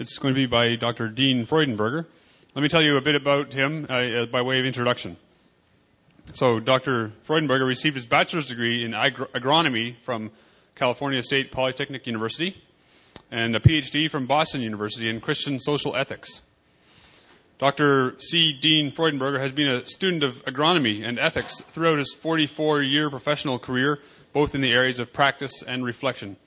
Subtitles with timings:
[0.00, 1.08] It's going to be by Dr.
[1.08, 2.06] Dean Freudenberger.
[2.54, 5.18] Let me tell you a bit about him uh, uh, by way of introduction.
[6.32, 7.12] So, Dr.
[7.28, 10.30] Freudenberger received his bachelor's degree in agro- agronomy from
[10.74, 12.64] California State Polytechnic University
[13.30, 16.40] and a PhD from Boston University in Christian social ethics.
[17.58, 18.14] Dr.
[18.20, 18.54] C.
[18.54, 23.58] Dean Freudenberger has been a student of agronomy and ethics throughout his 44 year professional
[23.58, 23.98] career,
[24.32, 26.38] both in the areas of practice and reflection.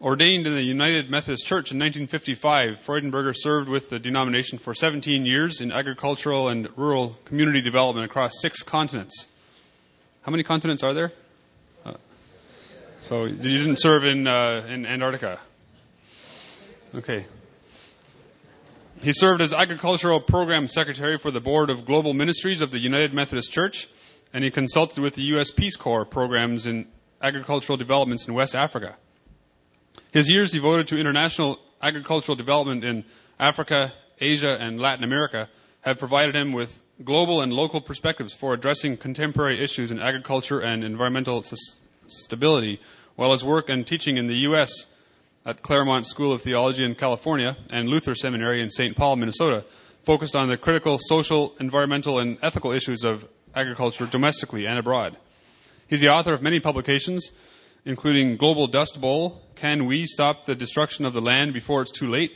[0.00, 5.26] Ordained in the United Methodist Church in 1955, Freudenberger served with the denomination for 17
[5.26, 9.26] years in agricultural and rural community development across six continents.
[10.22, 11.12] How many continents are there?
[11.84, 11.94] Uh,
[13.02, 15.38] so you didn't serve in, uh, in Antarctica?
[16.94, 17.26] Okay.
[19.02, 23.12] He served as Agricultural Program Secretary for the Board of Global Ministries of the United
[23.12, 23.86] Methodist Church,
[24.32, 25.50] and he consulted with the U.S.
[25.50, 26.86] Peace Corps programs in
[27.20, 28.96] agricultural developments in West Africa.
[30.12, 33.04] His years devoted to international agricultural development in
[33.38, 35.48] Africa, Asia, and Latin America
[35.82, 40.84] have provided him with global and local perspectives for addressing contemporary issues in agriculture and
[40.84, 41.44] environmental
[42.06, 42.80] stability,
[43.16, 44.86] while his work and teaching in the U.S
[45.46, 48.96] at Claremont School of Theology in California and Luther Seminary in St.
[48.96, 49.64] Paul, Minnesota,
[50.04, 55.16] focused on the critical social, environmental, and ethical issues of agriculture domestically and abroad.
[55.88, 57.32] He's the author of many publications,
[57.84, 62.08] including Global Dust Bowl, Can We Stop the Destruction of the Land Before It's Too
[62.08, 62.32] Late?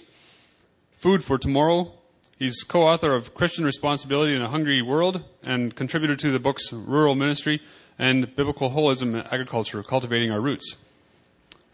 [0.98, 1.92] Food for Tomorrow.
[2.38, 7.14] He's co-author of Christian Responsibility in a Hungry World and contributor to the books Rural
[7.14, 7.60] Ministry
[7.98, 10.76] and Biblical Holism in Agriculture, Cultivating Our Roots.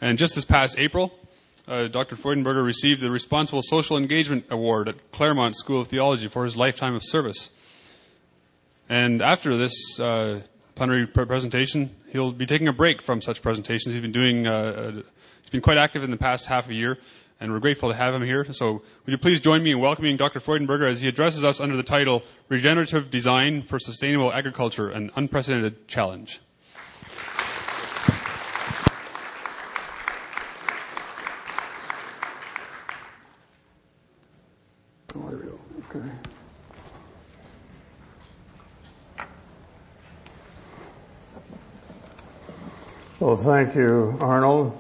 [0.00, 1.14] And just this past April,
[1.68, 2.16] uh, Dr.
[2.16, 6.94] Freudenberger received the Responsible Social Engagement Award at Claremont School of Theology for his lifetime
[6.94, 7.50] of service.
[8.88, 10.40] And after this uh,
[10.81, 13.92] plenary presentation, he'll be taking a break from such presentations.
[13.92, 15.03] He's been doing, uh, uh,
[15.42, 16.97] he's been quite active in the past half a year,
[17.39, 18.50] and we're grateful to have him here.
[18.50, 20.41] So, would you please join me in welcoming Dr.
[20.41, 25.86] Freudenberger as he addresses us under the title Regenerative Design for Sustainable Agriculture An Unprecedented
[25.86, 26.40] Challenge.
[35.14, 36.08] Okay.
[43.20, 44.73] Well, thank you, Arnold.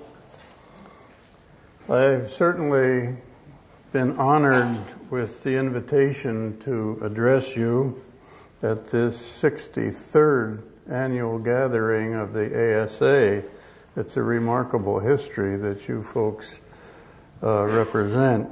[1.90, 3.14] I've certainly
[3.92, 4.78] been honored
[5.10, 8.02] with the invitation to address you
[8.62, 13.42] at this 63rd annual gathering of the ASA.
[13.96, 16.60] It's a remarkable history that you folks
[17.42, 18.48] uh, represent.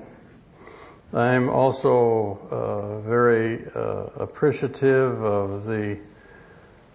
[1.14, 5.96] I'm also uh, very uh, appreciative of the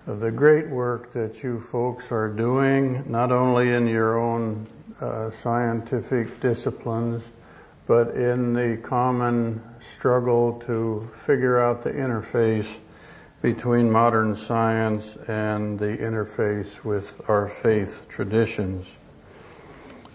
[0.06, 4.68] of the great work that you folks are doing, not only in your own
[5.00, 7.24] uh, scientific disciplines,
[7.88, 12.78] but in the common struggle to figure out the interface
[13.42, 18.96] between modern science and the interface with our faith traditions.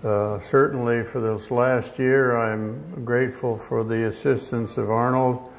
[0.05, 5.51] Uh, certainly for this last year, I'm grateful for the assistance of Arnold,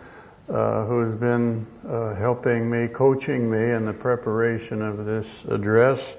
[0.49, 6.17] uh, who's been uh, helping me, coaching me in the preparation of this address,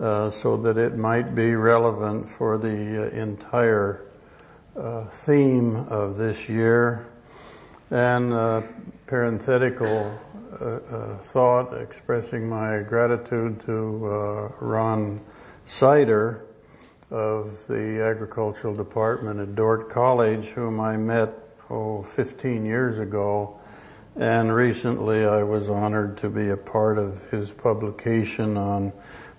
[0.00, 4.04] uh, so that it might be relevant for the uh, entire
[5.10, 7.06] theme of this year.
[7.90, 8.66] And a
[9.06, 10.18] parenthetical
[11.24, 15.20] thought expressing my gratitude to Ron
[15.66, 16.46] Sider
[17.10, 21.32] of the agricultural department at Dordt College, whom I met,
[21.70, 23.57] oh, 15 years ago.
[24.18, 28.92] And recently I was honored to be a part of his publication on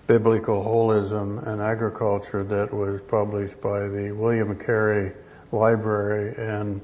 [0.06, 5.12] biblical holism and agriculture that was published by the William Carey
[5.52, 6.80] Library in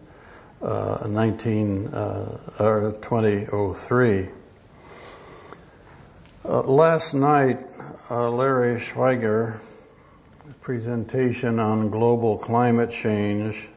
[0.60, 4.28] uh, 19, uh, or 2003.
[6.44, 7.60] Uh, last night,
[8.10, 9.58] uh, Larry Schweiger,
[10.60, 13.70] presentation on global climate change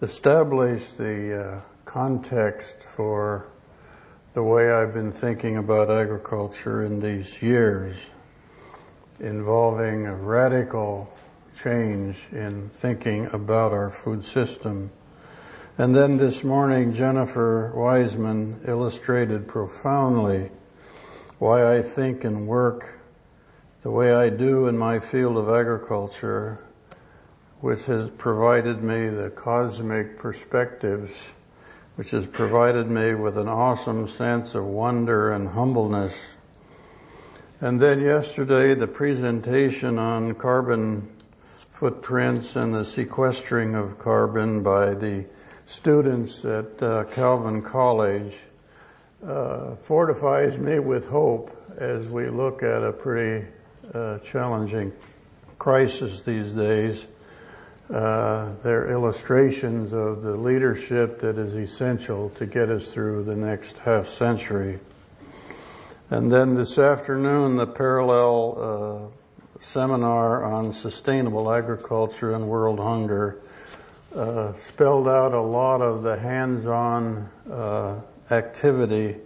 [0.00, 1.60] established the uh,
[1.92, 3.44] context for
[4.32, 8.06] the way I've been thinking about agriculture in these years,
[9.20, 11.12] involving a radical
[11.54, 14.90] change in thinking about our food system.
[15.76, 20.50] And then this morning, Jennifer Wiseman illustrated profoundly
[21.38, 22.88] why I think and work
[23.82, 26.64] the way I do in my field of agriculture,
[27.60, 31.32] which has provided me the cosmic perspectives,
[32.02, 36.20] which has provided me with an awesome sense of wonder and humbleness.
[37.60, 41.08] And then yesterday, the presentation on carbon
[41.70, 45.26] footprints and the sequestering of carbon by the
[45.68, 48.36] students at uh, Calvin College
[49.24, 53.46] uh, fortifies me with hope as we look at a pretty
[53.94, 54.92] uh, challenging
[55.60, 57.06] crisis these days.
[57.92, 63.78] Uh, they're illustrations of the leadership that is essential to get us through the next
[63.80, 64.78] half century.
[66.08, 73.42] And then this afternoon, the parallel uh, seminar on sustainable agriculture and world hunger
[74.16, 78.00] uh, spelled out a lot of the hands-on uh,
[78.30, 79.16] activity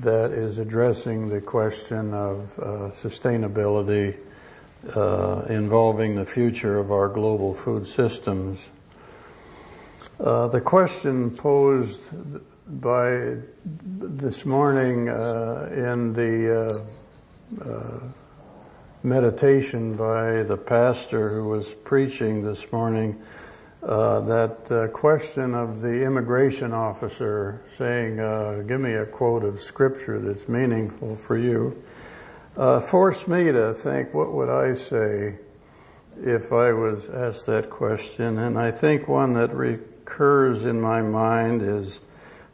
[0.00, 4.18] that is addressing the question of uh, sustainability
[4.94, 8.68] uh, involving the future of our global food systems.
[10.18, 12.00] Uh, the question posed
[12.66, 16.82] by this morning uh, in the
[17.62, 18.00] uh, uh,
[19.04, 23.20] meditation by the pastor who was preaching this morning
[23.84, 28.16] uh, that question of the immigration officer saying,
[28.66, 31.80] give me a quote of scripture that's meaningful for you,
[32.56, 35.38] uh, forced me to think, what would I say
[36.22, 38.38] if I was asked that question?
[38.38, 42.00] And I think one that recurs in my mind is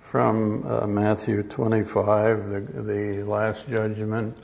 [0.00, 4.36] from uh, Matthew 25, the, the last judgment.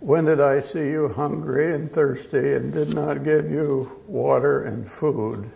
[0.00, 4.90] When did I see you hungry and thirsty and did not give you water and
[4.90, 5.50] food?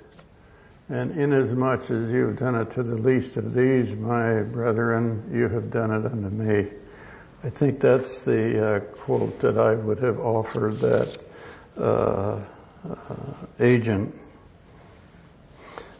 [0.90, 5.70] And inasmuch as you've done it to the least of these, my brethren, you have
[5.70, 6.68] done it unto me.
[7.44, 11.20] I think that's the uh, quote that I would have offered that
[11.76, 12.42] uh,
[12.88, 12.94] uh,
[13.60, 14.14] agent.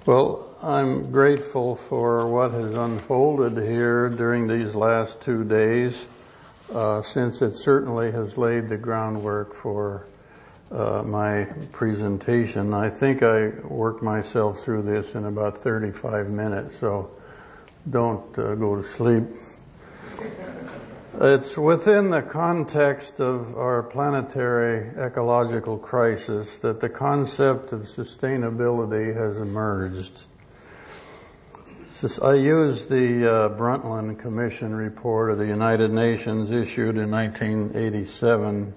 [0.07, 6.07] Well, I'm grateful for what has unfolded here during these last two days,
[6.73, 10.07] uh, since it certainly has laid the groundwork for
[10.73, 12.73] uh, my presentation.
[12.73, 17.13] I think I worked myself through this in about 35 minutes, so
[17.91, 19.25] don't uh, go to sleep.
[21.21, 29.37] It's within the context of our planetary ecological crisis that the concept of sustainability has
[29.37, 30.25] emerged.
[32.21, 38.75] I use the uh, Brundtland Commission report of the United Nations issued in 1987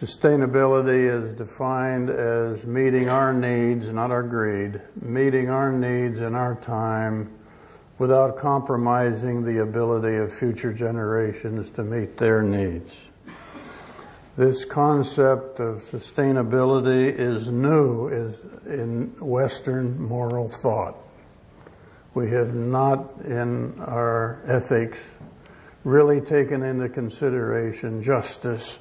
[0.00, 6.54] Sustainability is defined as meeting our needs, not our greed, meeting our needs in our
[6.54, 7.30] time
[8.00, 12.96] without compromising the ability of future generations to meet their needs.
[14.38, 20.96] This concept of sustainability is new is in Western moral thought.
[22.14, 24.98] We have not in our ethics
[25.84, 28.78] really taken into consideration justice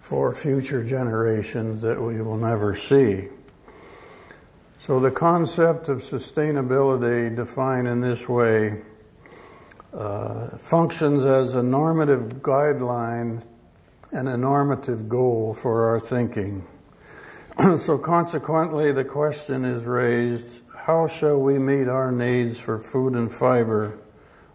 [0.00, 3.28] for future generations that we will never see.
[4.88, 8.80] So the concept of sustainability defined in this way
[9.92, 13.44] uh, functions as a normative guideline
[14.12, 16.66] and a normative goal for our thinking.
[17.78, 23.30] so consequently the question is raised, how shall we meet our needs for food and
[23.30, 23.98] fiber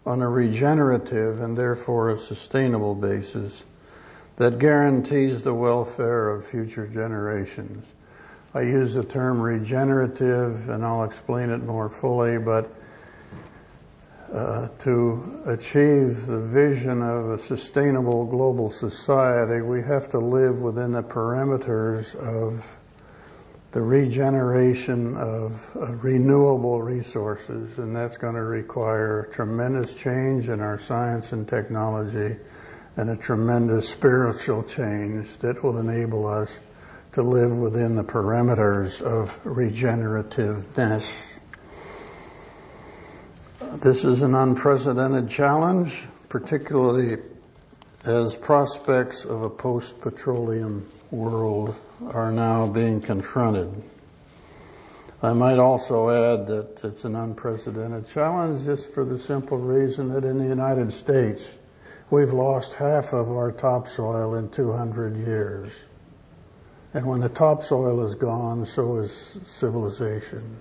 [0.04, 3.62] on a regenerative and therefore a sustainable basis?
[4.36, 7.86] that guarantees the welfare of future generations.
[8.56, 12.72] I use the term regenerative and I'll explain it more fully, but
[14.32, 20.92] uh, to achieve the vision of a sustainable global society, we have to live within
[20.92, 22.64] the parameters of
[23.72, 30.78] the regeneration of uh, renewable resources, and that's going to require tremendous change in our
[30.78, 32.36] science and technology
[32.96, 36.60] and a tremendous spiritual change that will enable us
[37.14, 41.14] to live within the parameters of regenerativeness.
[43.74, 47.18] This is an unprecedented challenge, particularly
[48.04, 51.74] as prospects of a post-petroleum world
[52.12, 53.72] are now being confronted.
[55.22, 60.24] I might also add that it's an unprecedented challenge just for the simple reason that
[60.24, 61.56] in the United States,
[62.10, 65.84] We've lost half of our topsoil in 200 years.
[66.94, 70.56] And when the topsoil is gone, so is civilization.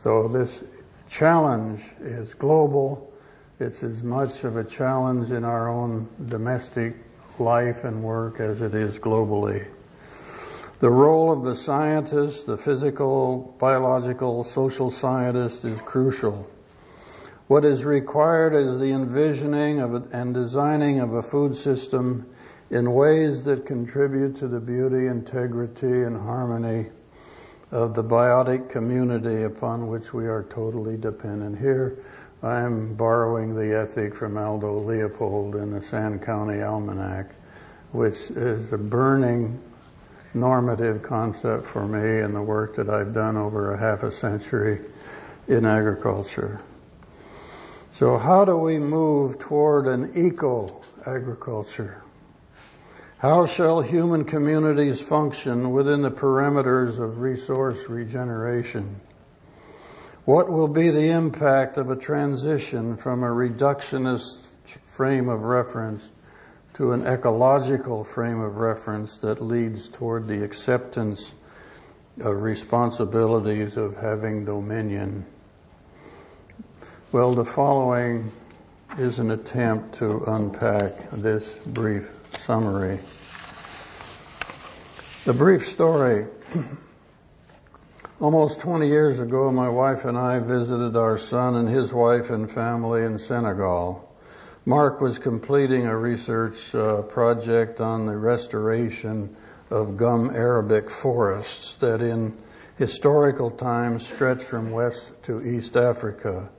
[0.00, 0.64] So this
[1.08, 3.12] challenge is global.
[3.60, 6.96] It's as much of a challenge in our own domestic
[7.38, 9.66] life and work as it is globally.
[10.80, 16.50] The role of the scientist, the physical, biological, social scientist is crucial.
[17.46, 22.26] What is required is the envisioning of and designing of a food system
[22.70, 26.90] in ways that contribute to the beauty, integrity, and harmony
[27.70, 31.58] of the biotic community upon which we are totally dependent.
[31.58, 31.98] Here,
[32.42, 37.30] I'm borrowing the ethic from Aldo Leopold in the Sand County Almanac,
[37.92, 39.60] which is a burning
[40.34, 44.84] normative concept for me in the work that I've done over a half a century
[45.48, 46.60] in agriculture.
[47.90, 52.03] So how do we move toward an eco agriculture?
[53.24, 59.00] How shall human communities function within the parameters of resource regeneration?
[60.26, 64.36] What will be the impact of a transition from a reductionist
[64.92, 66.06] frame of reference
[66.74, 71.32] to an ecological frame of reference that leads toward the acceptance
[72.20, 75.24] of responsibilities of having dominion?
[77.10, 78.30] Well, the following
[78.98, 82.10] is an attempt to unpack this brief
[82.44, 82.98] summary.
[85.24, 86.26] The brief story.
[88.20, 92.50] Almost 20 years ago, my wife and I visited our son and his wife and
[92.50, 94.14] family in Senegal.
[94.66, 99.34] Mark was completing a research uh, project on the restoration
[99.70, 102.36] of gum arabic forests that in
[102.76, 106.50] historical times stretched from west to east Africa.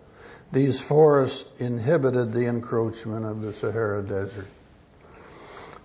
[0.51, 4.48] These forests inhibited the encroachment of the Sahara Desert.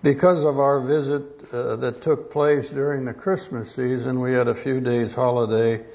[0.03, 4.55] Because of our visit uh, that took place during the Christmas season, we had a
[4.55, 5.85] few days holiday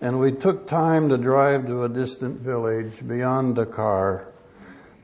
[0.00, 4.28] and we took time to drive to a distant village beyond Dakar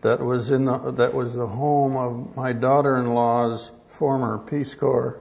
[0.02, 5.21] that was in the, that was the home of my daughter-in-law's former Peace Corps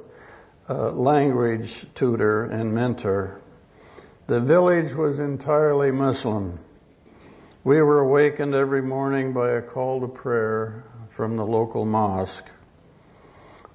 [0.69, 3.41] uh, language tutor and mentor.
[4.27, 6.59] The village was entirely Muslim.
[7.63, 12.50] We were awakened every morning by a call to prayer from the local mosque.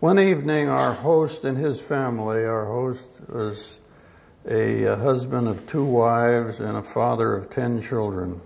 [0.00, 3.76] One evening, our host and his family, our host was
[4.46, 8.42] a, husband of two wives and a father of ten children.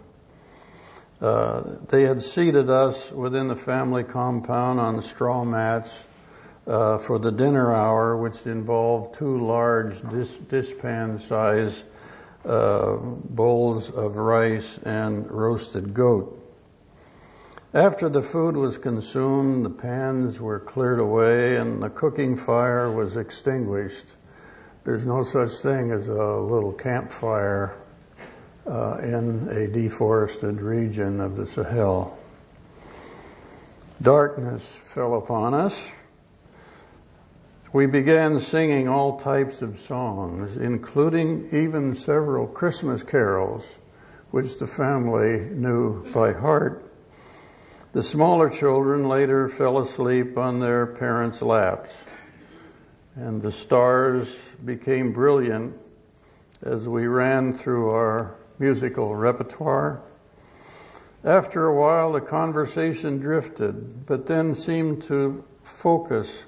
[1.20, 6.04] Uh, they had seated us within the family compound on straw mats
[6.68, 11.82] uh, for the dinner hour, which involved two large dish, dishpan size
[12.44, 16.39] uh, bowls of rice and roasted goat.
[17.72, 23.16] After the food was consumed, the pans were cleared away and the cooking fire was
[23.16, 24.06] extinguished.
[24.84, 27.76] There's no such thing as a little campfire
[28.66, 32.18] uh, in a deforested region of the Sahel.
[34.02, 35.90] Darkness fell upon us
[37.72, 43.78] we began singing all types of songs, including even several Christmas carols,
[44.32, 46.89] which the family knew by heart.
[47.92, 51.92] The smaller children later fell asleep on their parents' laps,
[53.16, 55.76] and the stars became brilliant
[56.62, 60.02] as we ran through our musical repertoire.
[61.24, 66.44] After a while, the conversation drifted, but then seemed to focus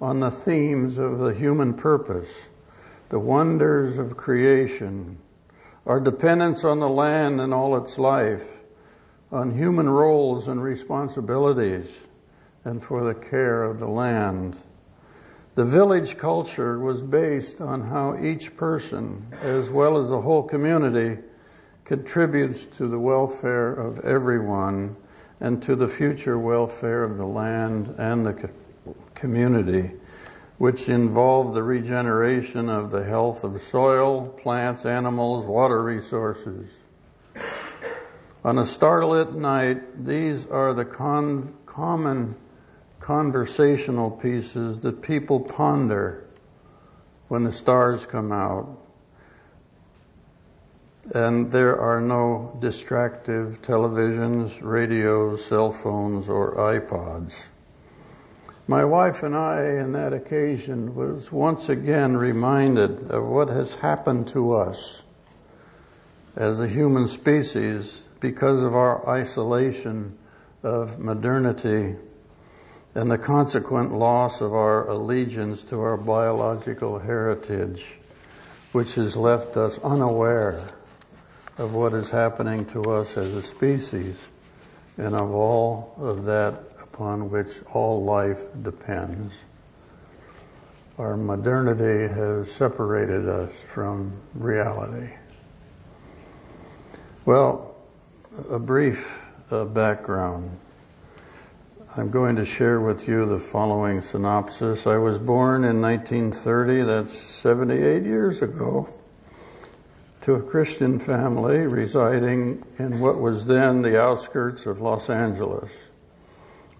[0.00, 2.32] on the themes of the human purpose,
[3.08, 5.18] the wonders of creation,
[5.84, 8.57] our dependence on the land and all its life,
[9.30, 11.86] on human roles and responsibilities,
[12.64, 14.56] and for the care of the land.
[15.54, 21.20] The village culture was based on how each person, as well as the whole community,
[21.84, 24.96] contributes to the welfare of everyone
[25.40, 28.50] and to the future welfare of the land and the
[29.14, 29.90] community,
[30.58, 36.68] which involved the regeneration of the health of soil, plants, animals, water resources.
[38.48, 42.34] On a starlit night, these are the con- common
[42.98, 46.24] conversational pieces that people ponder
[47.28, 48.66] when the stars come out.
[51.14, 57.42] And there are no distractive televisions, radios, cell phones, or iPods.
[58.66, 64.28] My wife and I, in that occasion, was once again reminded of what has happened
[64.28, 65.02] to us
[66.34, 70.16] as a human species because of our isolation
[70.62, 71.94] of modernity
[72.94, 77.94] and the consequent loss of our allegiance to our biological heritage,
[78.72, 80.62] which has left us unaware
[81.58, 84.16] of what is happening to us as a species
[84.96, 89.32] and of all of that upon which all life depends.
[90.98, 95.14] Our modernity has separated us from reality.
[97.24, 97.67] Well,
[98.50, 100.58] a brief uh, background.
[101.96, 104.86] I'm going to share with you the following synopsis.
[104.86, 108.88] I was born in 1930, that's 78 years ago,
[110.20, 115.72] to a Christian family residing in what was then the outskirts of Los Angeles.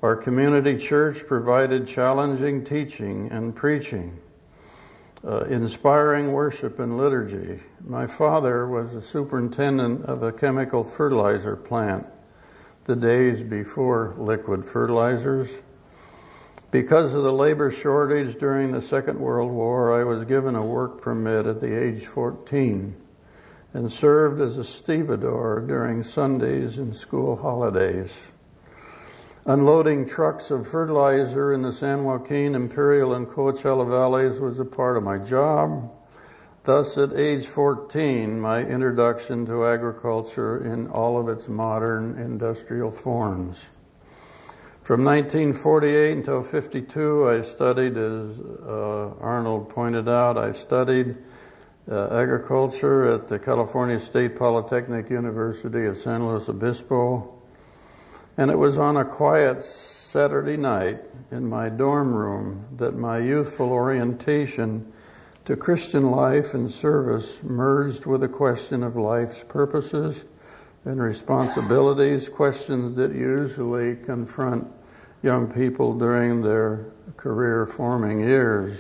[0.00, 4.16] Our community church provided challenging teaching and preaching,
[5.26, 7.60] uh, inspiring worship and liturgy.
[7.84, 12.06] My father was a superintendent of a chemical fertilizer plant
[12.84, 15.50] the days before liquid fertilizers.
[16.70, 21.00] Because of the labor shortage during the Second World War, I was given a work
[21.02, 22.94] permit at the age 14
[23.74, 28.18] and served as a stevedore during Sundays and school holidays.
[29.48, 34.98] Unloading trucks of fertilizer in the San Joaquin, Imperial, and Coachella valleys was a part
[34.98, 35.90] of my job.
[36.64, 43.70] Thus, at age 14, my introduction to agriculture in all of its modern industrial forms.
[44.82, 51.16] From 1948 until 52, I studied, as uh, Arnold pointed out, I studied
[51.90, 57.37] uh, agriculture at the California State Polytechnic University of San Luis Obispo.
[58.38, 61.00] And it was on a quiet Saturday night
[61.32, 64.92] in my dorm room that my youthful orientation
[65.44, 70.24] to Christian life and service merged with a question of life's purposes
[70.84, 74.68] and responsibilities, questions that usually confront
[75.22, 78.78] young people during their career forming years.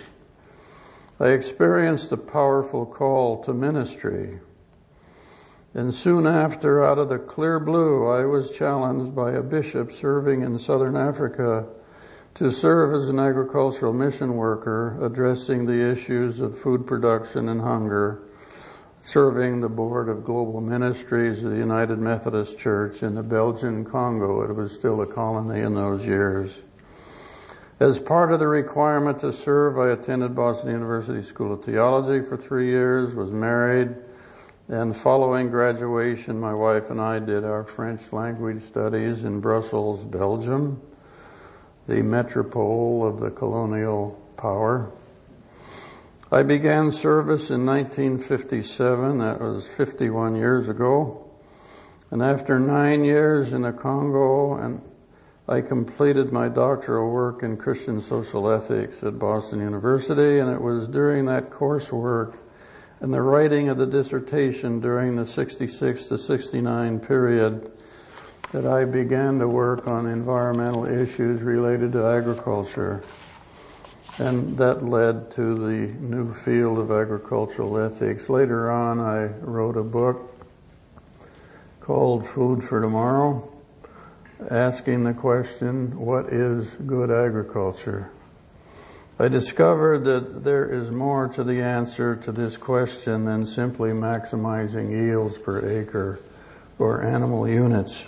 [1.18, 4.38] I experienced a powerful call to ministry.
[5.74, 10.42] And soon after, out of the clear blue, I was challenged by a bishop serving
[10.42, 11.66] in southern Africa
[12.34, 18.22] to serve as an agricultural mission worker addressing the issues of food production and hunger,
[19.02, 24.42] serving the board of global ministries of the United Methodist Church in the Belgian Congo.
[24.42, 26.62] It was still a colony in those years.
[27.78, 32.36] As part of the requirement to serve, I attended Boston University School of Theology for
[32.36, 33.94] three years, was married,
[34.68, 40.82] and following graduation, my wife and I did our French language studies in Brussels, Belgium,
[41.86, 44.92] the metropole of the colonial power.
[46.30, 51.30] I began service in 1957, that was 51 years ago,
[52.10, 54.82] and after nine years in the Congo and
[55.48, 60.86] I completed my doctoral work in Christian social ethics at Boston University, and it was
[60.86, 62.34] during that coursework
[63.00, 67.70] and the writing of the dissertation during the 66 to 69 period
[68.52, 73.02] that I began to work on environmental issues related to agriculture.
[74.18, 78.28] And that led to the new field of agricultural ethics.
[78.28, 80.34] Later on, I wrote a book
[81.80, 83.52] called Food for Tomorrow
[84.50, 88.10] asking the question, what is good agriculture?
[89.20, 94.90] I discovered that there is more to the answer to this question than simply maximizing
[94.92, 96.20] yields per acre
[96.78, 98.06] or animal units.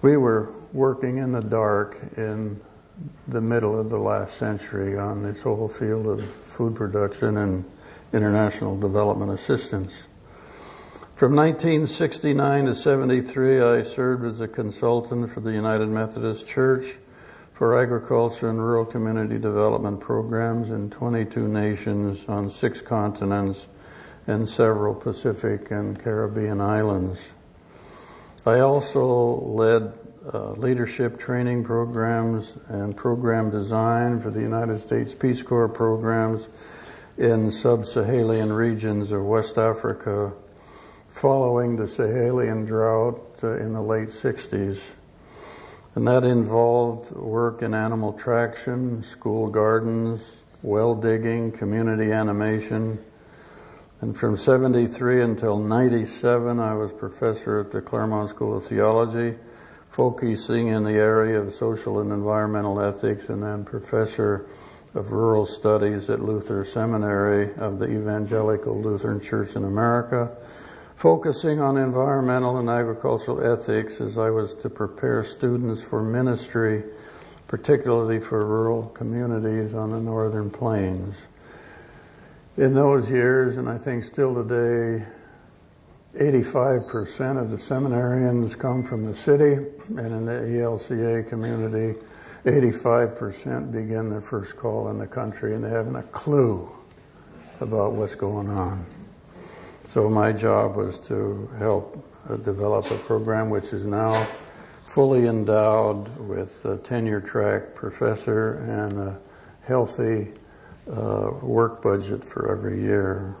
[0.00, 2.58] We were working in the dark in
[3.28, 7.62] the middle of the last century on this whole field of food production and
[8.14, 10.04] international development assistance.
[11.16, 16.96] From 1969 to 73, I served as a consultant for the United Methodist Church
[17.56, 23.66] for agriculture and rural community development programs in 22 nations on six continents
[24.26, 27.26] and several Pacific and Caribbean islands.
[28.44, 29.94] I also led
[30.34, 36.50] uh, leadership training programs and program design for the United States Peace Corps programs
[37.16, 40.30] in sub-Saharan regions of West Africa,
[41.08, 44.78] following the Sahelian drought uh, in the late 60s.
[45.96, 53.02] And that involved work in animal traction, school gardens, well digging, community animation.
[54.02, 59.38] And from 73 until 97, I was professor at the Claremont School of Theology,
[59.88, 64.44] focusing in the area of social and environmental ethics, and then professor
[64.94, 70.30] of rural studies at Luther Seminary of the Evangelical Lutheran Church in America
[70.96, 76.82] focusing on environmental and agricultural ethics as I was to prepare students for ministry,
[77.48, 81.16] particularly for rural communities on the northern plains.
[82.56, 85.04] In those years, and I think still today,
[86.18, 89.52] 85% of the seminarians come from the city,
[89.88, 92.00] and in the ELCA community,
[92.46, 96.70] 85% begin their first call in the country and they haven't a clue
[97.60, 98.86] about what's going on.
[99.96, 104.26] So my job was to help uh, develop a program which is now
[104.84, 109.18] fully endowed with a tenure track professor and a
[109.62, 110.34] healthy
[110.86, 113.36] uh, work budget for every year.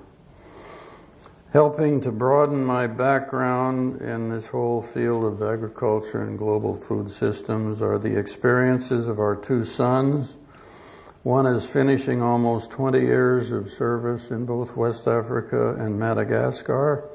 [1.52, 7.82] Helping to broaden my background in this whole field of agriculture and global food systems
[7.82, 10.36] are the experiences of our two sons.
[11.26, 17.08] One is finishing almost 20 years of service in both West Africa and Madagascar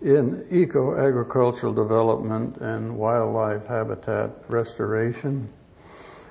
[0.00, 5.50] in eco-agricultural development and wildlife habitat restoration.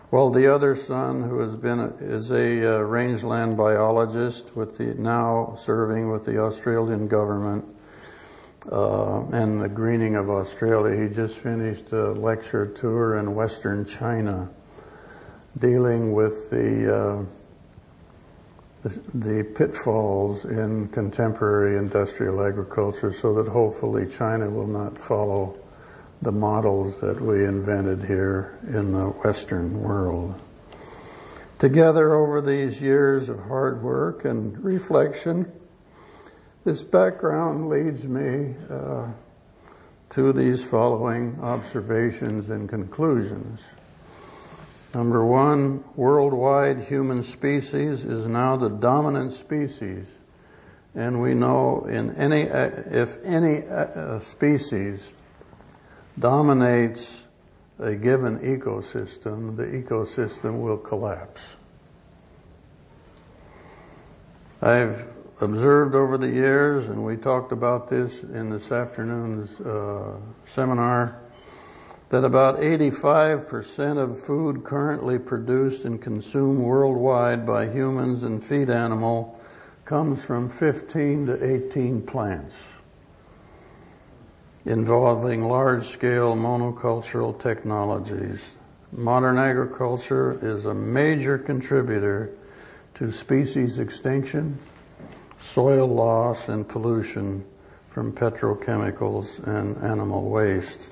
[0.10, 5.54] While the other son, who has been is a uh, rangeland biologist with the now
[5.56, 7.64] serving with the Australian government
[8.72, 14.50] uh, and the greening of Australia, he just finished a lecture tour in Western China,
[15.60, 17.26] dealing with the uh,
[19.14, 25.58] the pitfalls in contemporary industrial agriculture so that hopefully China will not follow
[26.22, 30.34] the models that we invented here in the Western world.
[31.60, 35.50] Together over these years of hard work and reflection,
[36.66, 39.08] this background leads me uh,
[40.10, 43.62] to these following observations and conclusions.
[44.94, 50.06] Number one, worldwide human species is now the dominant species.
[50.94, 55.12] And we know in any, if any uh, species
[56.20, 57.24] dominates
[57.80, 61.56] a given ecosystem, the ecosystem will collapse.
[64.62, 65.08] I've
[65.42, 71.20] observed over the years, and we talked about this in this afternoon's uh, seminar,
[72.14, 79.42] that about 85% of food currently produced and consumed worldwide by humans and feed animal
[79.84, 82.66] comes from 15 to 18 plants
[84.66, 88.58] involving large-scale monocultural technologies.
[88.92, 92.30] Modern agriculture is a major contributor
[92.94, 94.56] to species extinction,
[95.40, 97.44] soil loss, and pollution
[97.90, 100.92] from petrochemicals and animal waste.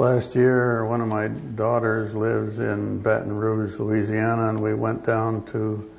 [0.00, 5.44] Last year, one of my daughters lives in Baton Rouge, Louisiana, and we went down
[5.48, 5.90] to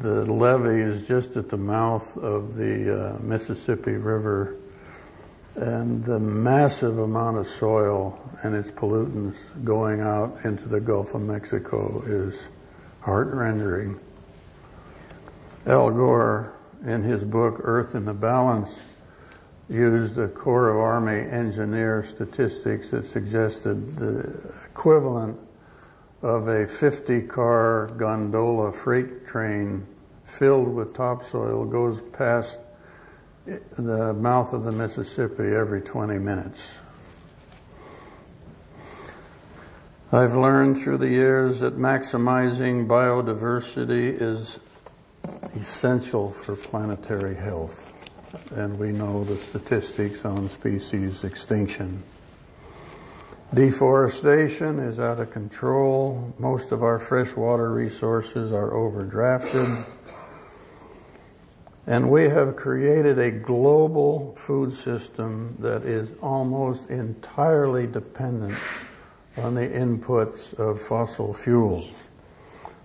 [0.00, 4.56] the levees just at the mouth of the uh, Mississippi River
[5.54, 11.22] and the massive amount of soil and its pollutants going out into the Gulf of
[11.22, 12.48] Mexico is
[13.02, 13.96] heart-rendering.
[15.66, 16.52] Al Gore,
[16.84, 18.70] in his book Earth in the Balance,
[19.68, 25.38] used a Corps of Army engineer statistics that suggested the equivalent
[26.22, 29.86] of a 50 car gondola freight train
[30.24, 32.60] filled with topsoil goes past
[33.46, 36.78] the mouth of the Mississippi every 20 minutes.
[40.12, 44.60] I've learned through the years that maximizing biodiversity is
[45.56, 47.83] essential for planetary health
[48.54, 52.02] and we know the statistics on species extinction.
[53.52, 56.34] Deforestation is out of control.
[56.38, 59.84] Most of our freshwater resources are overdrafted.
[61.86, 68.56] And we have created a global food system that is almost entirely dependent
[69.36, 72.08] on the inputs of fossil fuels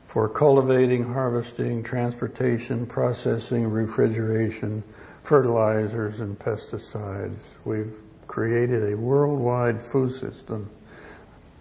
[0.06, 4.84] for cultivating, harvesting, transportation, processing, refrigeration,
[5.30, 7.38] fertilizers and pesticides.
[7.64, 7.94] We've
[8.26, 10.72] created a worldwide food system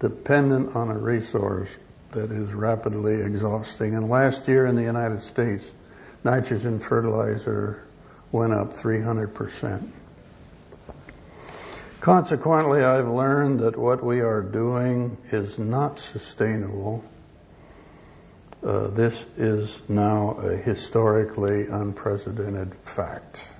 [0.00, 1.76] dependent on a resource
[2.12, 3.94] that is rapidly exhausting.
[3.94, 5.70] And last year in the United States,
[6.24, 7.84] nitrogen fertilizer
[8.32, 9.86] went up 300%.
[12.00, 17.04] Consequently, I've learned that what we are doing is not sustainable.
[18.64, 23.52] Uh, this is now a historically unprecedented fact.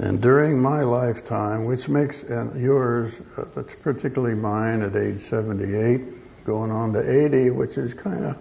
[0.00, 2.22] And during my lifetime, which makes
[2.56, 3.42] yours, uh,
[3.82, 8.38] particularly mine at age 78, going on to 80, which is kind of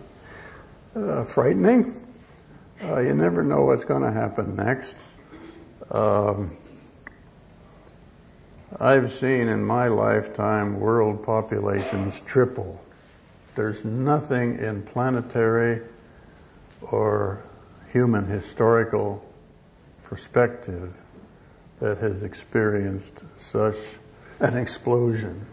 [0.95, 1.93] uh, frightening.
[2.82, 4.95] Uh, you never know what's going to happen next.
[5.91, 6.56] Um,
[8.80, 12.82] I've seen in my lifetime world populations triple.
[13.56, 15.82] There's nothing in planetary
[16.84, 17.43] or
[17.91, 19.26] human historical
[20.06, 20.93] perspective
[21.79, 23.77] that has experienced such
[24.39, 25.45] an explosion.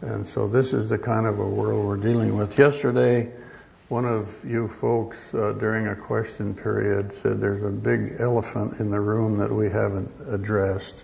[0.00, 2.58] And so this is the kind of a world we're dealing with.
[2.58, 3.30] Yesterday,
[3.88, 8.90] one of you folks uh, during a question period said there's a big elephant in
[8.90, 10.96] the room that we haven't addressed,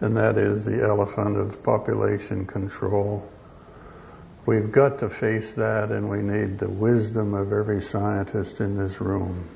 [0.00, 3.28] and that is the elephant of population control.
[4.46, 9.00] We've got to face that and we need the wisdom of every scientist in this
[9.00, 9.46] room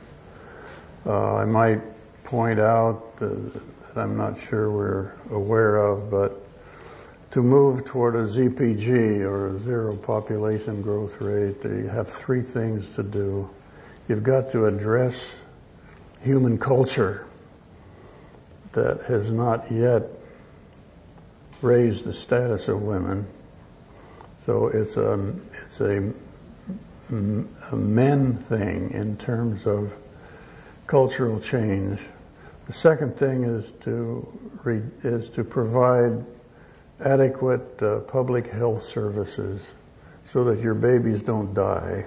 [1.06, 1.80] Uh, I might
[2.24, 3.62] point out uh, that
[3.96, 6.40] I'm not sure we're aware of, but
[7.32, 12.88] to move toward a ZPG or a zero population growth rate, you have three things
[12.96, 13.48] to do.
[14.08, 15.32] You've got to address
[16.22, 17.26] human culture
[18.72, 20.02] that has not yet
[21.62, 23.26] raised the status of women.
[24.46, 25.34] So it's a,
[25.66, 26.12] it's a,
[27.10, 29.92] a men thing in terms of
[30.86, 32.00] cultural change.
[32.66, 34.26] The second thing is to
[34.62, 36.24] re, is to provide
[37.00, 39.60] adequate uh, public health services
[40.32, 42.06] so that your babies don't die.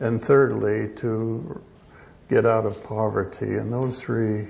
[0.00, 1.62] And thirdly, to
[2.28, 3.56] get out of poverty.
[3.56, 4.48] And those three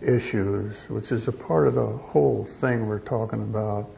[0.00, 3.90] issues, which is a part of the whole thing we're talking about,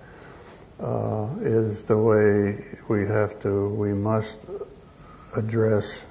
[0.80, 4.38] uh, is the way we have to, we must
[5.34, 6.04] address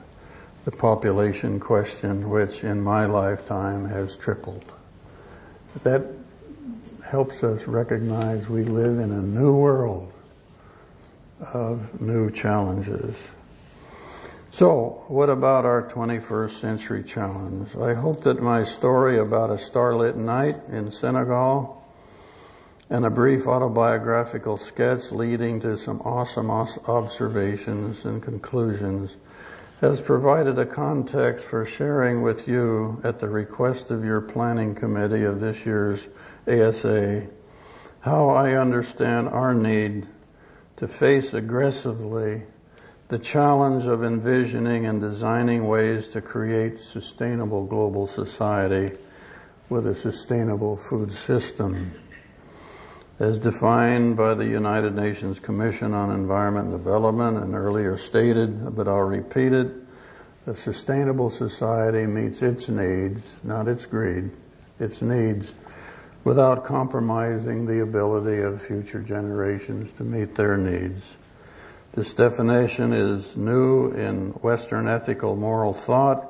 [0.68, 4.66] the population question, which in my lifetime has tripled.
[5.84, 6.06] That
[7.06, 10.12] helps us recognize we live in a new world
[11.40, 13.16] of new challenges.
[14.52, 17.74] So, what about our 21st century challenge?
[17.78, 21.82] I hope that my story about a starlit night in Senegal
[22.90, 29.16] and a brief autobiographical sketch leading to some awesome observations and conclusions
[29.82, 35.24] has provided a context for sharing with you at the request of your planning committee
[35.24, 36.08] of this year's
[36.48, 37.28] ASA
[38.08, 40.08] how I understand our need
[40.78, 42.44] to face aggressively
[43.10, 48.98] the challenge of envisioning and designing ways to create sustainable global society
[49.70, 51.92] with a sustainable food system.
[53.20, 58.88] As defined by the United Nations Commission on Environment and Development and earlier stated, but
[58.88, 59.72] I'll repeat it,
[60.46, 64.30] a sustainable society meets its needs, not its greed,
[64.80, 65.52] its needs,
[66.26, 71.16] without compromising the ability of future generations to meet their needs.
[71.94, 76.24] This definition is new in Western ethical moral thought.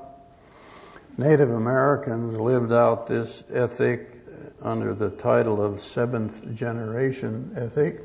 [1.18, 4.17] Native Americans lived out this ethic
[4.62, 8.04] under the title of seventh generation ethic.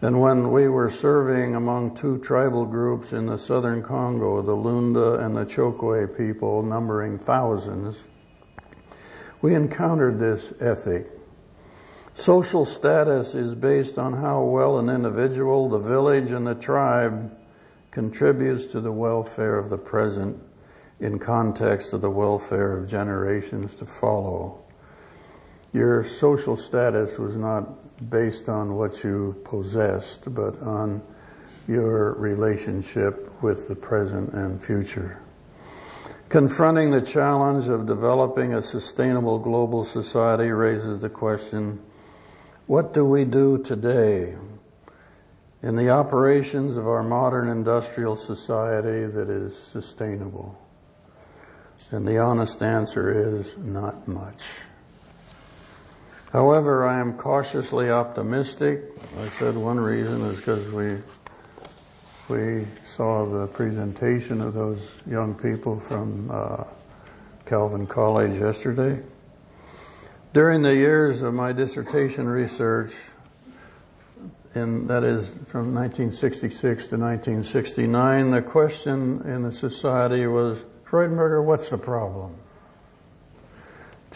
[0.00, 5.24] And when we were serving among two tribal groups in the southern Congo, the Lunda
[5.24, 8.00] and the Chokwe people, numbering thousands,
[9.42, 11.10] we encountered this ethic.
[12.14, 17.36] Social status is based on how well an individual, the village, and the tribe
[17.90, 20.40] contributes to the welfare of the present
[21.00, 24.64] in context of the welfare of generations to follow.
[25.72, 31.02] Your social status was not based on what you possessed, but on
[31.66, 35.20] your relationship with the present and future.
[36.30, 41.80] Confronting the challenge of developing a sustainable global society raises the question,
[42.66, 44.36] what do we do today
[45.62, 50.58] in the operations of our modern industrial society that is sustainable?
[51.90, 54.42] And the honest answer is not much.
[56.32, 58.82] However, I am cautiously optimistic.
[59.18, 60.98] I said one reason is because we
[62.28, 66.64] we saw the presentation of those young people from uh,
[67.46, 69.02] Calvin College yesterday.
[70.34, 72.92] During the years of my dissertation research,
[74.54, 81.70] and that is from 1966 to 1969, the question in the society was, Freudenberger, what's
[81.70, 82.34] the problem?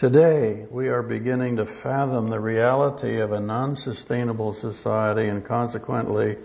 [0.03, 6.35] Today, we are beginning to fathom the reality of a non-sustainable society and consequently,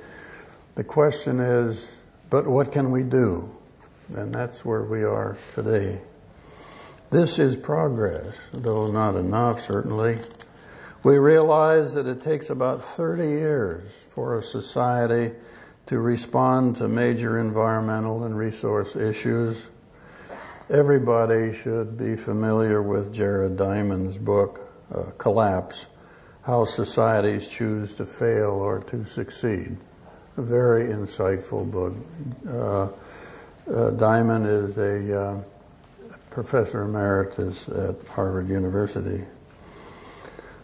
[0.76, 1.90] the question is,
[2.30, 3.50] but what can we do?
[4.14, 6.00] And that's where we are today.
[7.10, 10.20] This is progress, though not enough, certainly.
[11.02, 15.34] We realize that it takes about 30 years for a society
[15.86, 19.66] to respond to major environmental and resource issues.
[20.70, 25.86] Everybody should be familiar with Jared Diamond's book, uh, Collapse,
[26.42, 29.78] How Societies Choose to Fail or to Succeed.
[30.36, 31.94] A very insightful book.
[32.46, 32.88] Uh,
[33.72, 35.40] uh, Diamond is a uh,
[36.30, 39.24] professor emeritus at Harvard University.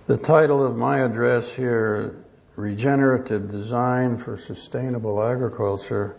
[0.07, 2.23] The title of my address here,
[2.57, 6.15] Regenerative Design for Sustainable Agriculture,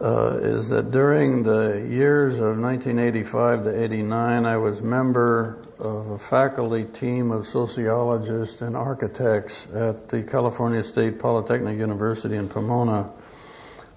[0.00, 6.18] uh, is that during the years of 1985 to 89, I was member of a
[6.18, 13.10] faculty team of sociologists and architects at the California State Polytechnic University in Pomona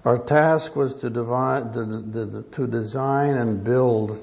[0.04, 4.18] Our task was to, divide, to design and build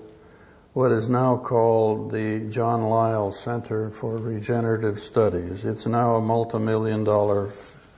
[0.74, 5.66] what is now called the John Lyle Center for Regenerative Studies.
[5.66, 7.48] It's now a multi-million dollar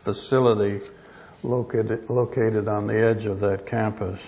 [0.03, 0.81] facility
[1.43, 4.25] located, located on the edge of that campus.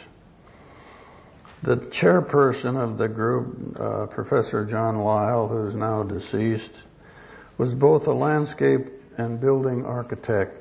[1.64, 6.74] The chairperson of the group, uh, Professor John Lyle, who is now deceased,
[7.58, 10.58] was both a landscape and building architect.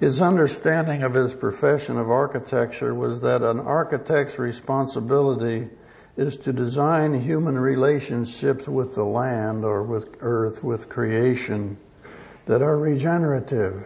[0.00, 5.68] His understanding of his profession of architecture was that an architect's responsibility
[6.16, 11.76] is to design human relationships with the land or with earth, with creation,
[12.46, 13.84] that are regenerative.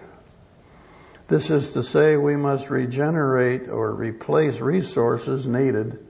[1.29, 6.05] This is to say we must regenerate or replace resources needed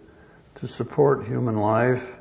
[0.57, 2.15] to support human life.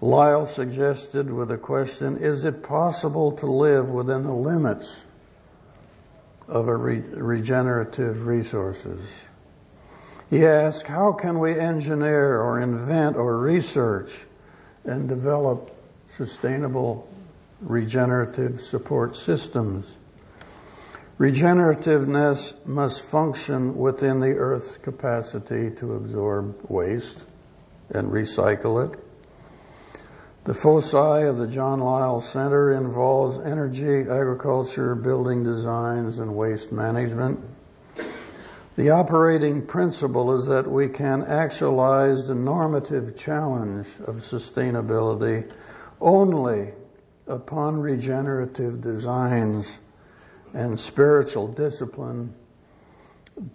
[0.00, 5.02] Lyle suggested with a question, is it possible to live within the limits
[6.50, 9.00] of a re- regenerative resources.
[10.28, 14.10] He asked, how can we engineer or invent or research
[14.84, 15.70] and develop
[16.16, 17.08] sustainable
[17.60, 19.96] regenerative support systems?
[21.20, 27.26] Regenerativeness must function within the Earth's capacity to absorb waste
[27.90, 28.98] and recycle it
[30.44, 37.38] the foci of the John Lyle Center involves energy, agriculture, building designs, and waste management.
[38.76, 45.50] The operating principle is that we can actualize the normative challenge of sustainability
[46.00, 46.72] only
[47.26, 49.76] upon regenerative designs
[50.54, 52.34] and spiritual discipline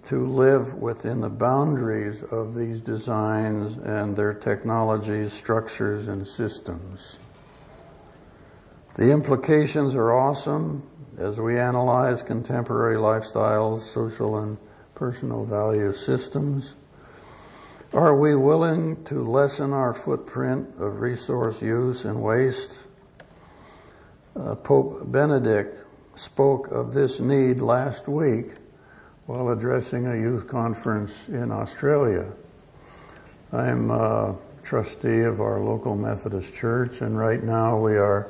[0.06, 7.20] to live within the boundaries of these designs and their technologies, structures, and systems.
[8.96, 10.84] The implications are awesome
[11.18, 14.58] as we analyze contemporary lifestyles, social and
[14.96, 16.74] personal value systems.
[17.94, 22.80] Are we willing to lessen our footprint of resource use and waste?
[24.36, 25.85] Uh, Pope Benedict
[26.16, 28.48] spoke of this need last week
[29.26, 32.26] while addressing a youth conference in Australia.
[33.52, 38.30] I'm a trustee of our local Methodist church and right now we are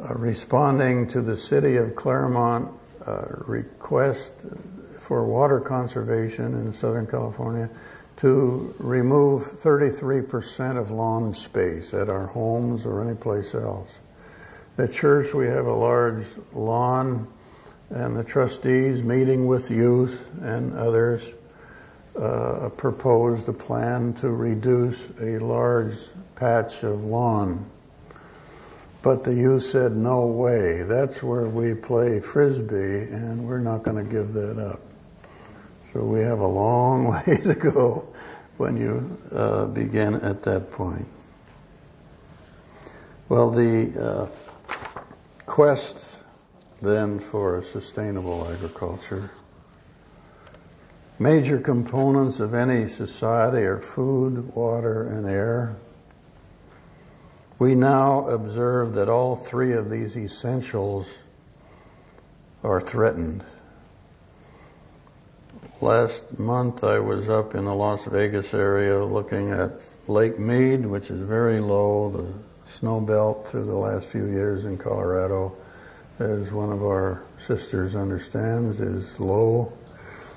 [0.00, 2.70] uh, responding to the city of Claremont
[3.06, 4.32] uh, request
[4.98, 7.68] for water conservation in Southern California
[8.16, 13.90] to remove 33% of lawn space at our homes or any place else.
[14.76, 17.28] At church we have a large lawn
[17.90, 21.32] and the trustees meeting with youth and others
[22.20, 25.96] uh, proposed a plan to reduce a large
[26.34, 27.64] patch of lawn.
[29.02, 34.04] But the youth said, no way, that's where we play frisbee and we're not going
[34.04, 34.80] to give that up.
[35.92, 38.08] So we have a long way to go
[38.56, 41.06] when you uh, begin at that point.
[43.28, 44.26] Well, the uh,
[45.46, 45.96] quest
[46.82, 49.30] then for a sustainable agriculture.
[51.18, 55.76] Major components of any society are food, water, and air.
[57.58, 61.08] We now observe that all three of these essentials
[62.64, 63.44] are threatened.
[65.80, 71.10] Last month I was up in the Las Vegas area looking at Lake Mead, which
[71.10, 75.54] is very low, the snow belt through the last few years in Colorado
[76.18, 79.72] as one of our sisters understands, is low.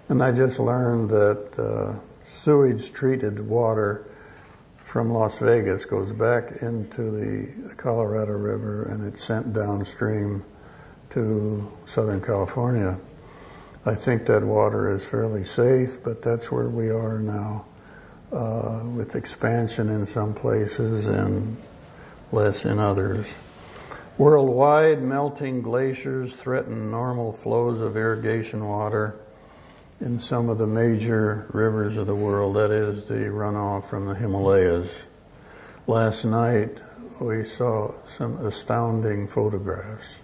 [0.10, 1.94] And I just learned that uh,
[2.42, 4.06] sewage treated water
[4.78, 10.44] from Las Vegas goes back into the Colorado River and it's sent downstream
[11.10, 12.98] to Southern California.
[13.86, 17.66] I think that water is fairly safe, but that's where we are now
[18.32, 21.58] uh, with expansion in some places and
[22.32, 23.28] less in others.
[24.18, 29.20] Worldwide, melting glaciers threaten normal flows of irrigation water
[30.02, 34.16] in some of the major rivers of the world, that is the runoff from the
[34.16, 34.92] Himalayas.
[35.88, 36.78] Last night,
[37.20, 40.16] we saw some astounding photographs.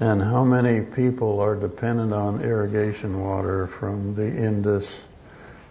[0.00, 5.02] And how many people are dependent on irrigation water from the Indus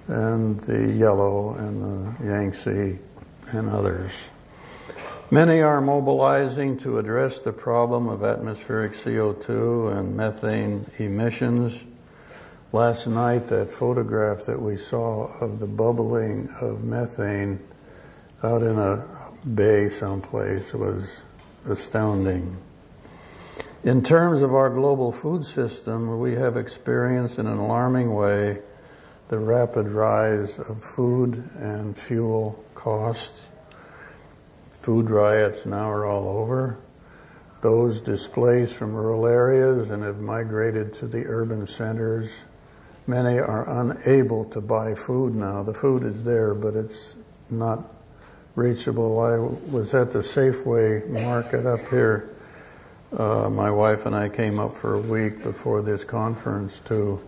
[0.07, 2.99] and the Yellow and the Yangtze
[3.51, 4.11] and others.
[5.31, 11.83] Many are mobilizing to address the problem of atmospheric CO2 and methane emissions.
[12.73, 17.59] Last night, that photograph that we saw of the bubbling of methane
[18.41, 19.05] out in a
[19.53, 21.21] bay someplace was
[21.67, 22.57] astounding.
[23.83, 28.63] In terms of our global food system, we have experienced in an alarming way
[29.27, 33.45] the rapid rise of food and fuel costs.
[34.81, 36.77] Food riots now are all over.
[37.61, 42.31] Those displaced from rural areas and have migrated to the urban centers,
[43.05, 45.63] many are unable to buy food now.
[45.63, 47.13] The food is there, but it's
[47.49, 47.83] not
[48.55, 49.19] reachable.
[49.19, 49.37] I
[49.71, 52.29] was at the Safeway market up here.
[53.17, 57.19] Uh, my wife and I came up for a week before this conference to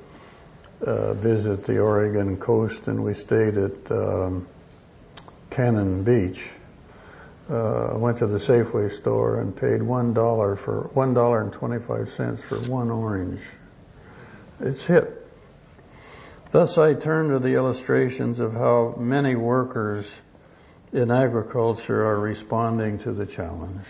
[0.85, 4.47] uh, visit the Oregon coast, and we stayed at um,
[5.49, 6.49] Cannon Beach.
[7.51, 12.09] Uh, went to the Safeway store and paid one dollar for one dollar and twenty-five
[12.09, 13.41] cents for one orange.
[14.61, 15.27] It's hit.
[16.53, 20.09] Thus, I turn to the illustrations of how many workers
[20.93, 23.85] in agriculture are responding to the challenge.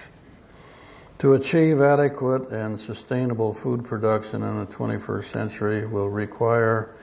[1.20, 6.95] To achieve adequate and sustainable food production in the 21st century will require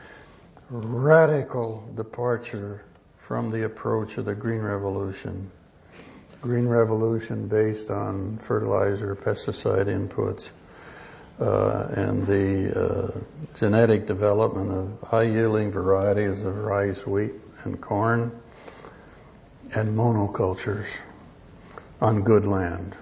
[0.70, 2.82] radical departure
[3.16, 5.52] from the approach of the Green Revolution.
[6.40, 10.50] Green Revolution based on fertilizer, pesticide inputs,
[11.40, 13.10] uh, and the uh,
[13.58, 17.32] genetic development of high yielding varieties of rice, wheat,
[17.64, 18.30] and corn,
[19.74, 20.86] and monocultures
[22.00, 22.94] on good land.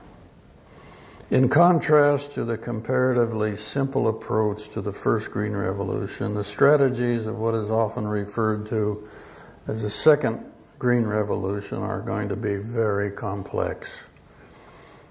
[1.31, 7.37] In contrast to the comparatively simple approach to the first Green Revolution, the strategies of
[7.39, 9.07] what is often referred to
[9.67, 13.97] as the second Green Revolution are going to be very complex.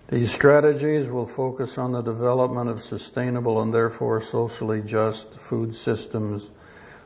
[0.09, 6.51] These strategies will focus on the development of sustainable and therefore socially just food systems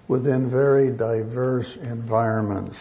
[0.10, 2.78] within very diverse environments.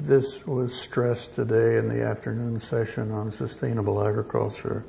[0.00, 4.84] This was stressed today in the afternoon session on sustainable agriculture.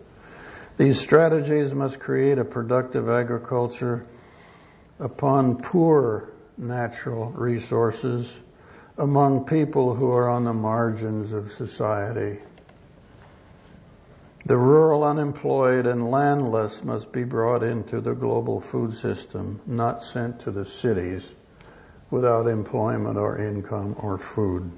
[0.77, 4.07] These strategies must create a productive agriculture
[4.99, 8.35] upon poor natural resources
[8.97, 12.39] among people who are on the margins of society.
[14.45, 20.39] The rural unemployed and landless must be brought into the global food system, not sent
[20.41, 21.33] to the cities
[22.11, 24.71] without employment or income or food.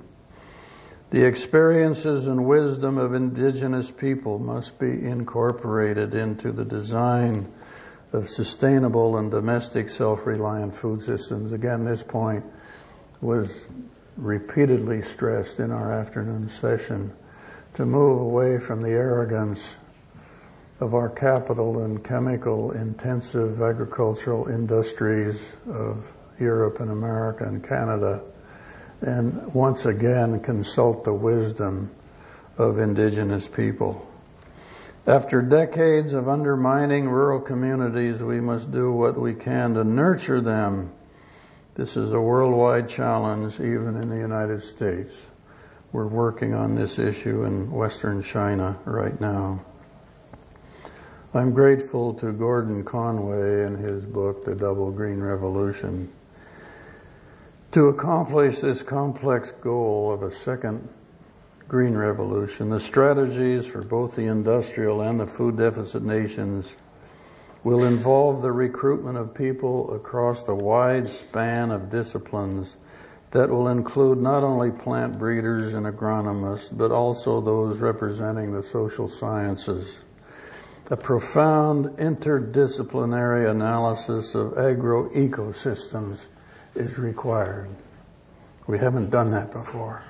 [1.09, 7.51] The experiences and wisdom of indigenous people must be incorporated into the design
[8.13, 11.51] of sustainable and domestic self-reliant food systems.
[11.51, 12.43] Again, this point
[13.21, 13.67] was
[14.17, 17.11] repeatedly stressed in our afternoon session
[17.75, 19.75] to move away from the arrogance
[20.79, 28.21] of our capital and chemical intensive agricultural industries of Europe and America and Canada
[29.01, 31.91] and once again consult the wisdom
[32.57, 34.03] of indigenous people.
[35.05, 40.91] After decades of undermining rural communities, we must do what we can to nurture them.
[41.77, 45.27] This is a worldwide challenge, even in the United States.
[45.91, 49.63] We're working on this issue in Western China right now.
[51.35, 56.11] I'm grateful to Gordon Conway in his book, The Double Green Revolution,
[57.73, 60.89] to accomplish this complex goal of a second
[61.67, 66.73] green revolution, the strategies for both the industrial and the food deficit nations
[67.67, 72.77] will involve the recruitment of people across the wide span of disciplines
[73.31, 79.09] that will include not only plant breeders and agronomists, but also those representing the social
[79.09, 79.99] sciences.
[80.91, 86.19] A profound interdisciplinary analysis of agroecosystems
[86.73, 87.67] is required.
[88.65, 90.03] We haven't done that before.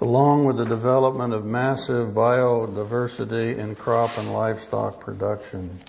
[0.00, 5.80] Along with the development of massive biodiversity in crop and livestock production,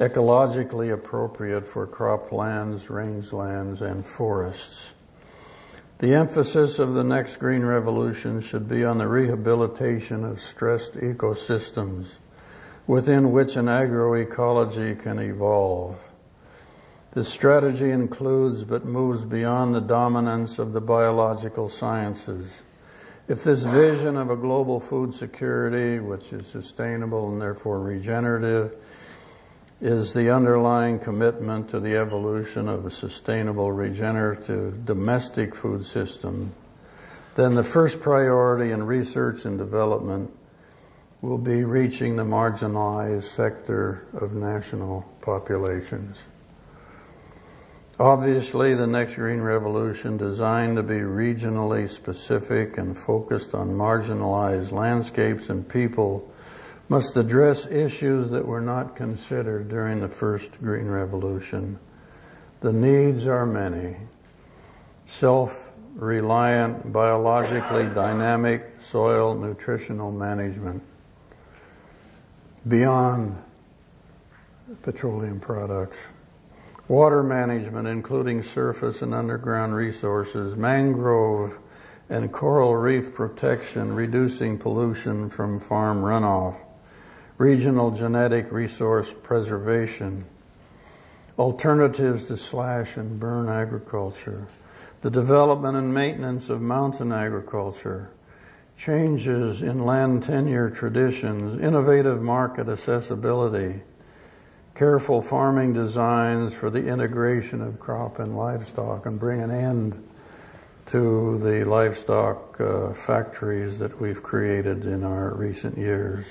[0.00, 4.92] ecologically appropriate for croplands, rangelands, and forests.
[5.98, 12.14] The emphasis of the next green revolution should be on the rehabilitation of stressed ecosystems
[12.86, 15.98] within which an agroecology can evolve.
[17.12, 22.62] This strategy includes but moves beyond the dominance of the biological sciences.
[23.28, 28.74] If this vision of a global food security, which is sustainable and therefore regenerative,
[29.80, 36.52] is the underlying commitment to the evolution of a sustainable regenerative domestic food system,
[37.34, 40.30] then the first priority in research and development
[41.22, 46.18] will be reaching the marginalized sector of national populations.
[47.98, 55.50] Obviously, the next Green Revolution, designed to be regionally specific and focused on marginalized landscapes
[55.50, 56.29] and people,
[56.90, 61.78] must address issues that were not considered during the first Green Revolution.
[62.62, 63.96] The needs are many.
[65.06, 70.82] Self-reliant, biologically dynamic soil nutritional management
[72.66, 73.40] beyond
[74.82, 75.96] petroleum products.
[76.88, 81.56] Water management, including surface and underground resources, mangrove
[82.08, 86.56] and coral reef protection, reducing pollution from farm runoff,
[87.40, 90.26] regional genetic resource preservation,
[91.38, 94.46] alternatives to slash and burn agriculture,
[95.00, 98.10] the development and maintenance of mountain agriculture,
[98.76, 103.80] changes in land tenure traditions, innovative market accessibility,
[104.74, 110.06] careful farming designs for the integration of crop and livestock and bring an end
[110.84, 116.26] to the livestock uh, factories that we've created in our recent years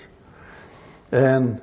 [1.11, 1.61] and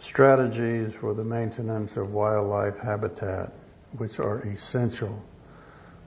[0.00, 3.52] strategies for the maintenance of wildlife habitat,
[3.96, 5.22] which are essential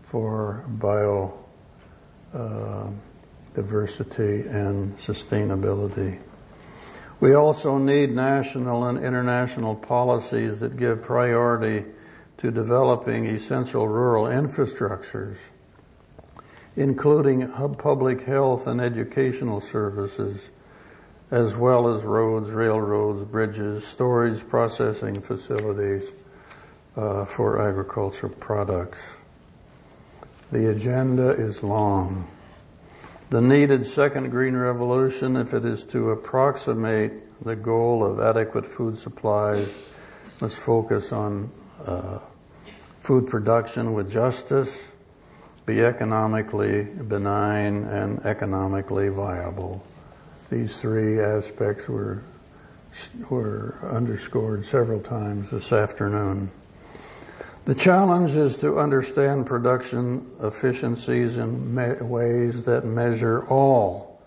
[0.03, 1.33] for bio
[2.33, 2.87] uh,
[4.47, 6.19] and sustainability.
[7.19, 11.85] We also need national and international policies that give priority
[12.37, 15.37] to developing essential rural infrastructures,
[16.75, 17.47] including
[17.77, 20.49] public health and educational services,
[21.31, 26.09] as well as roads, railroads, bridges, storage, processing facilities
[26.97, 29.01] uh, for agricultural products.
[30.51, 32.27] The agenda is long.
[33.29, 38.97] The needed second green revolution, if it is to approximate the goal of adequate food
[38.97, 39.73] supplies,
[40.41, 41.49] must focus on
[41.85, 42.19] uh,
[42.99, 44.77] food production with justice,
[45.65, 49.81] be economically benign and economically viable.
[50.51, 52.21] These three aspects were,
[53.29, 56.51] were underscored several times this afternoon.
[57.63, 64.21] The challenge is to understand production efficiencies in me- ways that measure all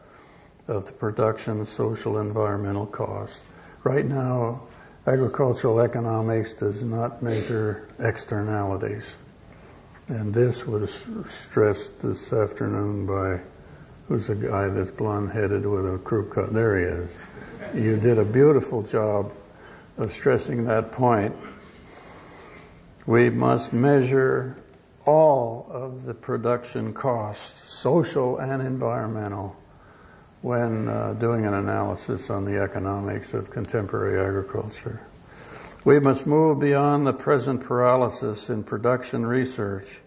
[0.66, 3.41] of the production social environmental costs.
[3.83, 4.66] Right now,
[5.07, 9.14] agricultural economics does not measure externalities.
[10.09, 13.43] And this was stressed this afternoon by
[14.09, 16.53] who's the guy that's blonde headed with a crew cut.
[16.53, 17.11] There he is.
[17.75, 19.33] You did a beautiful job
[19.97, 21.35] of stressing that point.
[23.07, 24.57] We must measure
[25.07, 29.57] all of the production costs, social and environmental,
[30.43, 35.01] when uh, doing an analysis on the economics of contemporary agriculture.
[35.85, 40.01] We must move beyond the present paralysis in production research,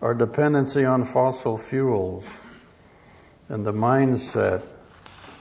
[0.00, 2.24] our dependency on fossil fuels,
[3.48, 4.62] and the mindset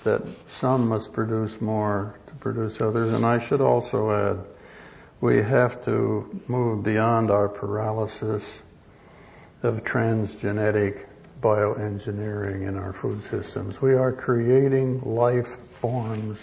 [0.03, 3.11] that some must produce more to produce others.
[3.11, 4.45] And I should also add,
[5.19, 8.61] we have to move beyond our paralysis
[9.63, 11.05] of transgenetic
[11.41, 13.81] bioengineering in our food systems.
[13.81, 16.39] We are creating life forms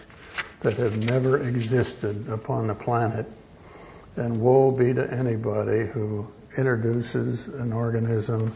[0.60, 3.26] that have never existed upon the planet.
[4.16, 8.52] And woe be to anybody who introduces an organism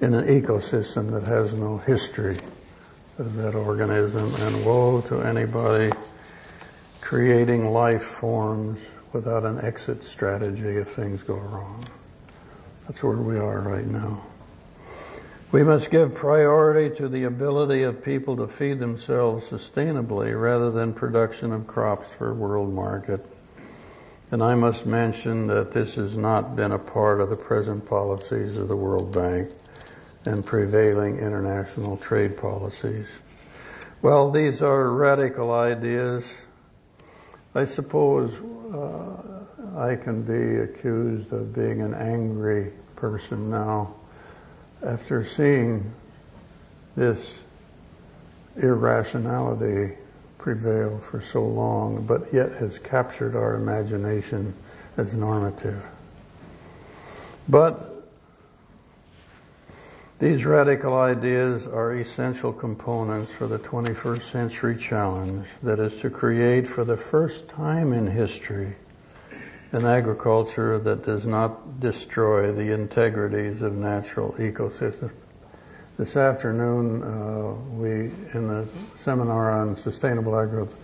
[0.00, 2.38] in an ecosystem that has no history
[3.18, 5.90] of that organism, and woe to anybody
[7.00, 8.78] creating life forms
[9.12, 11.84] without an exit strategy if things go wrong.
[12.86, 14.22] That's where we are right now.
[15.50, 20.92] We must give priority to the ability of people to feed themselves sustainably rather than
[20.92, 23.24] production of crops for world market.
[24.30, 28.58] And I must mention that this has not been a part of the present policies
[28.58, 29.50] of the World Bank
[30.28, 33.06] and prevailing international trade policies.
[34.02, 36.30] Well, these are radical ideas.
[37.54, 38.34] I suppose
[38.70, 43.94] uh, I can be accused of being an angry person now
[44.84, 45.94] after seeing
[46.94, 47.38] this
[48.58, 49.96] irrationality
[50.36, 54.54] prevail for so long, but yet has captured our imagination
[54.98, 55.82] as normative.
[57.48, 57.97] But
[60.18, 66.66] these radical ideas are essential components for the 21st century challenge that is to create
[66.66, 68.74] for the first time in history
[69.72, 75.12] an agriculture that does not destroy the integrities of natural ecosystems.
[75.98, 78.66] This afternoon, uh, we, in the
[78.96, 80.74] seminar on sustainable agriculture,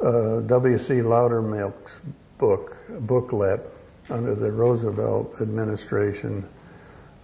[0.00, 0.94] uh, W.C.
[0.94, 2.00] Lowdermilk's
[2.38, 3.72] book, booklet
[4.10, 6.46] under the Roosevelt administration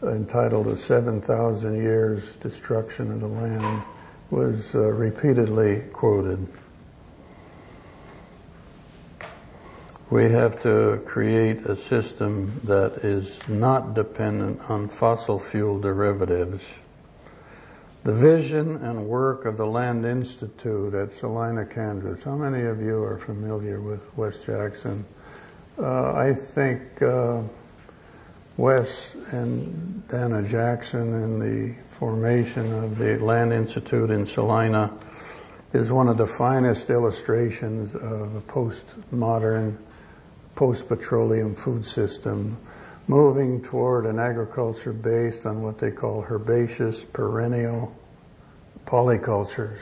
[0.03, 3.83] entitled A 7,000 Years Destruction of the Land
[4.31, 6.47] was uh, repeatedly quoted.
[10.09, 16.75] We have to create a system that is not dependent on fossil fuel derivatives.
[18.03, 22.23] The vision and work of the Land Institute at Salina, Kansas.
[22.23, 25.05] How many of you are familiar with Wes Jackson?
[25.79, 27.43] Uh, I think uh,
[28.61, 34.93] Wes and Dana Jackson in the formation of the Land Institute in Salina
[35.73, 39.79] is one of the finest illustrations of a postmodern,
[40.57, 42.59] post-petroleum food system
[43.09, 47.91] moving toward an agriculture based on what they call herbaceous perennial
[48.85, 49.81] polycultures.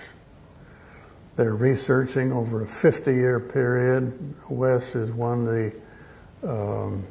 [1.34, 4.36] They're researching over a 50 year period.
[4.48, 5.72] Wes has won the
[6.48, 7.04] um,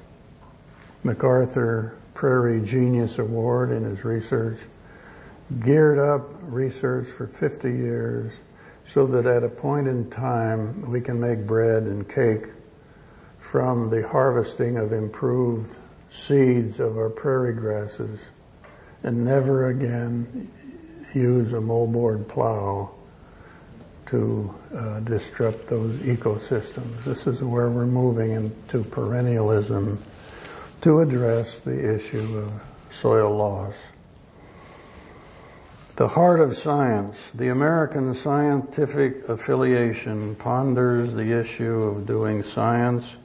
[1.03, 4.57] MacArthur Prairie Genius Award in his research.
[5.63, 8.33] Geared up research for 50 years
[8.91, 12.47] so that at a point in time we can make bread and cake
[13.39, 15.73] from the harvesting of improved
[16.09, 18.25] seeds of our prairie grasses
[19.03, 20.51] and never again
[21.13, 22.89] use a moldboard plow
[24.07, 27.03] to uh, disrupt those ecosystems.
[27.03, 29.99] This is where we're moving into perennialism
[30.81, 32.51] to address the issue of
[32.91, 33.87] soil loss.
[35.95, 43.15] The heart of science, the American Scientific Affiliation ponders the issue of doing science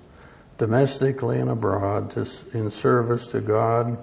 [0.57, 4.03] domestically and abroad to, in service to God,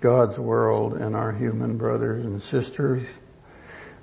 [0.00, 3.06] God's world, and our human brothers and sisters.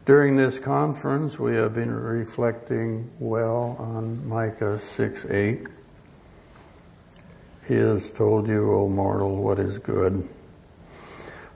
[0.05, 5.67] During this conference, we have been reflecting well on Micah 6 8.
[7.67, 10.27] He has told you, O mortal, what is good.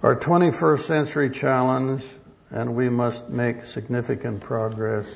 [0.03, 2.03] Our 21st century challenge,
[2.49, 5.15] and we must make significant progress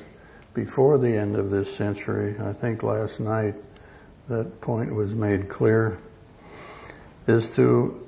[0.54, 2.36] before the end of this century.
[2.40, 3.56] I think last night
[4.28, 5.98] that point was made clear,
[7.26, 8.02] is to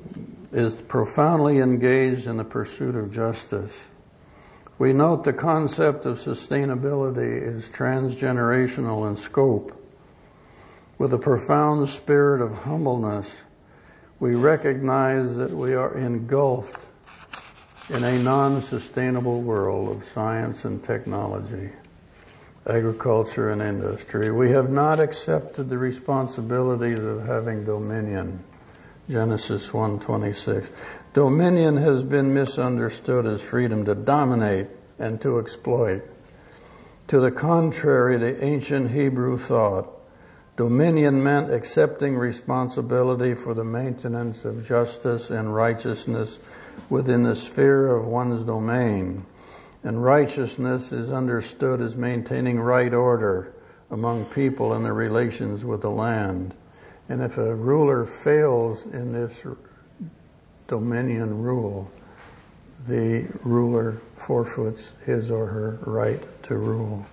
[0.51, 3.87] is profoundly engaged in the pursuit of justice.
[4.79, 9.78] We note the concept of sustainability is transgenerational in scope.
[10.99, 13.43] With a profound spirit of humbleness,
[14.19, 16.85] we recognize that we are engulfed
[17.89, 21.71] in a non-sustainable world of science and technology
[22.69, 24.31] agriculture and industry.
[24.31, 28.45] We have not accepted the responsibilities of having dominion.
[29.09, 30.71] Genesis 1:26.
[31.15, 34.67] Dominion has been misunderstood as freedom to dominate
[34.99, 36.03] and to exploit.
[37.07, 39.98] To the contrary, the ancient Hebrew thought
[40.59, 46.41] dominion meant accepting responsibility for the maintenance of justice and righteousness
[46.91, 49.25] within the sphere of one's domain.
[49.85, 53.55] And righteousness is understood as maintaining right order
[53.93, 56.53] among people and their relations with the land.
[57.09, 59.41] And if a ruler fails in this
[60.67, 61.89] dominion rule,
[62.89, 67.07] the ruler forfeits his or her right to rule.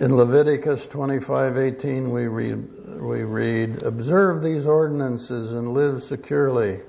[0.00, 6.82] In Leviticus 25:18 we read we read observe these ordinances and live securely.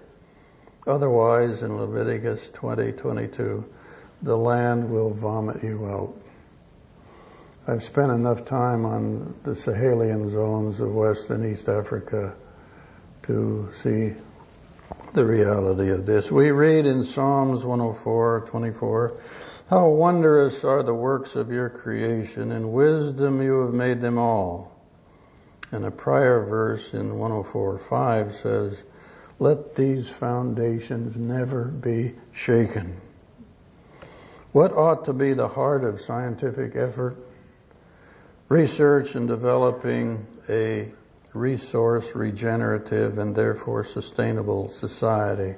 [0.86, 3.64] Otherwise in Leviticus 20:22
[4.22, 6.14] the land will vomit you out.
[7.68, 12.36] I've spent enough time on the Sahelian zones of West and East Africa
[13.24, 14.14] to see
[15.14, 16.32] the reality of this.
[16.32, 19.14] We read in Psalms 104, 24,
[19.70, 24.76] how wondrous are the works of your creation, in wisdom you have made them all.
[25.72, 28.84] And a prior verse in 104, 5 says,
[29.38, 33.00] let these foundations never be shaken.
[34.52, 37.16] What ought to be the heart of scientific effort?
[38.50, 40.92] Research and developing a
[41.34, 45.54] resource regenerative and therefore sustainable society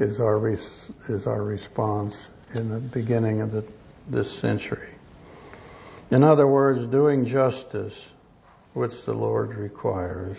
[0.00, 2.20] is our, res- is our response
[2.54, 3.64] in the beginning of the,
[4.08, 4.88] this century.
[6.10, 8.08] In other words, doing justice,
[8.72, 10.38] which the Lord requires.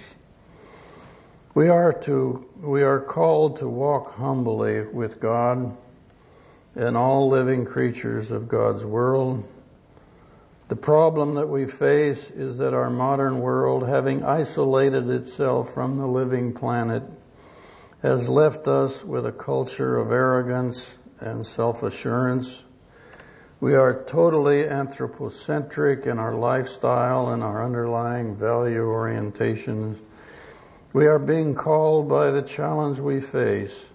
[1.53, 5.75] We are to, we are called to walk humbly with God
[6.75, 9.47] and all living creatures of God's world.
[10.69, 16.05] The problem that we face is that our modern world, having isolated itself from the
[16.05, 17.03] living planet,
[18.03, 22.63] has left us with a culture of arrogance and self-assurance.
[23.59, 29.97] We are totally anthropocentric in our lifestyle and our underlying value orientations.
[30.93, 33.87] We are being called by the challenge we face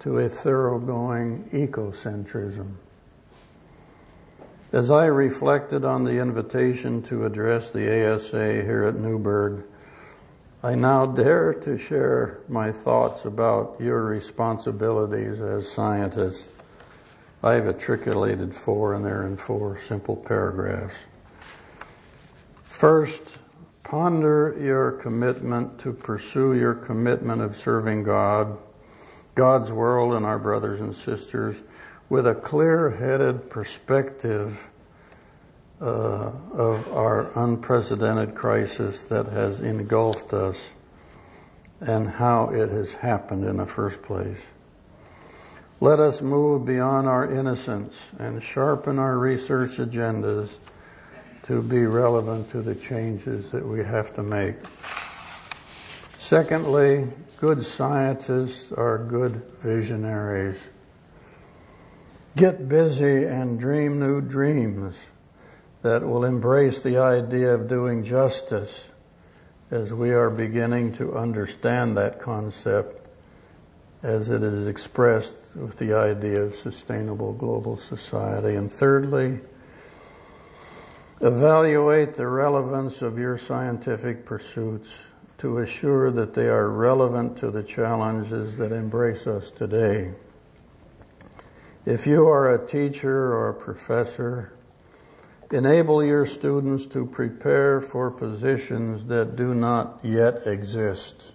[0.00, 2.74] to a thoroughgoing ecocentrism.
[4.72, 9.64] As I reflected on the invitation to address the ASA here at Newberg,
[10.64, 16.50] I now dare to share my thoughts about your responsibilities as scientists.
[17.42, 20.98] I've articulated four and they're in four simple paragraphs.
[22.62, 23.22] First,
[23.82, 28.56] ponder your commitment to pursue your commitment of serving God,
[29.34, 31.60] God's world and our brothers and sisters
[32.08, 34.64] with a clear-headed perspective
[35.82, 40.70] uh, of our unprecedented crisis that has engulfed us
[41.80, 44.38] and how it has happened in the first place.
[45.80, 50.54] Let us move beyond our innocence and sharpen our research agendas
[51.44, 54.54] to be relevant to the changes that we have to make.
[56.16, 57.08] Secondly,
[57.38, 60.60] good scientists are good visionaries.
[62.36, 64.96] Get busy and dream new dreams
[65.82, 68.88] that will embrace the idea of doing justice
[69.70, 72.98] as we are beginning to understand that concept
[74.02, 78.54] as it is expressed with the idea of sustainable global society.
[78.54, 79.40] And thirdly,
[81.20, 84.88] evaluate the relevance of your scientific pursuits
[85.38, 90.12] to assure that they are relevant to the challenges that embrace us today.
[91.84, 94.52] If you are a teacher or a professor,
[95.52, 101.32] enable your students to prepare for positions that do not yet exist,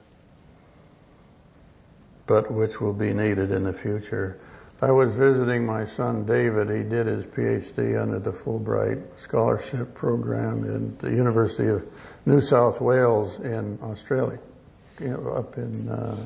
[2.26, 4.40] but which will be needed in the future.
[4.82, 6.70] I was visiting my son David.
[6.70, 11.90] He did his PhD under the Fulbright Scholarship Program in the University of
[12.26, 14.40] New South Wales in Australia,
[15.00, 16.18] you know, up in, uh,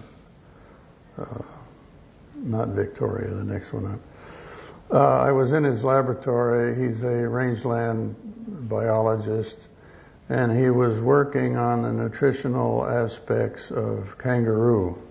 [1.18, 1.42] uh,
[2.36, 4.00] not Victoria, the next one up.
[4.92, 6.76] Uh, I was in his laboratory.
[6.76, 8.16] He's a rangeland
[8.68, 9.58] biologist,
[10.28, 15.02] and he was working on the nutritional aspects of kangaroo.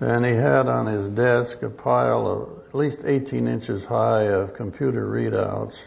[0.00, 4.54] And he had on his desk a pile of at least 18 inches high of
[4.54, 5.80] computer readouts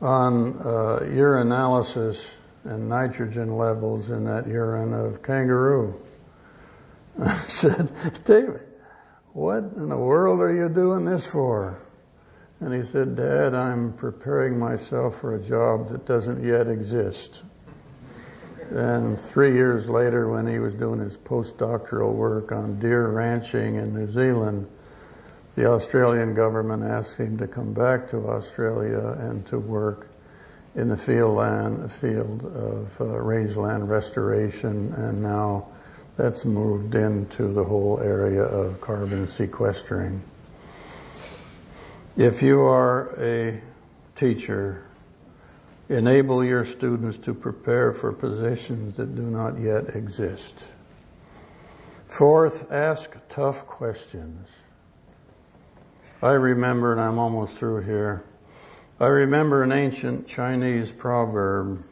[0.00, 2.26] on uh, urinalysis
[2.64, 5.94] and nitrogen levels in that urine of kangaroo.
[7.22, 7.90] I said,
[8.24, 8.65] David,
[9.36, 11.78] what in the world are you doing this for?
[12.58, 17.42] And he said, Dad, I'm preparing myself for a job that doesn't yet exist.
[18.70, 23.92] And three years later, when he was doing his postdoctoral work on deer ranching in
[23.92, 24.66] New Zealand,
[25.54, 30.08] the Australian government asked him to come back to Australia and to work
[30.76, 35.68] in the field land, field of uh, rangeland restoration, and now
[36.16, 40.22] that's moved into the whole area of carbon sequestering.
[42.16, 43.60] If you are a
[44.16, 44.84] teacher,
[45.90, 50.68] enable your students to prepare for positions that do not yet exist.
[52.06, 54.48] Fourth, ask tough questions.
[56.22, 58.24] I remember, and I'm almost through here,
[58.98, 61.84] I remember an ancient Chinese proverb,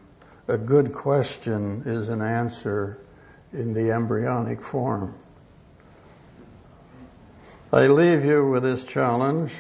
[0.49, 3.04] a good question is an answer
[3.55, 5.15] in the embryonic form.
[7.73, 9.53] I leave you with this challenge.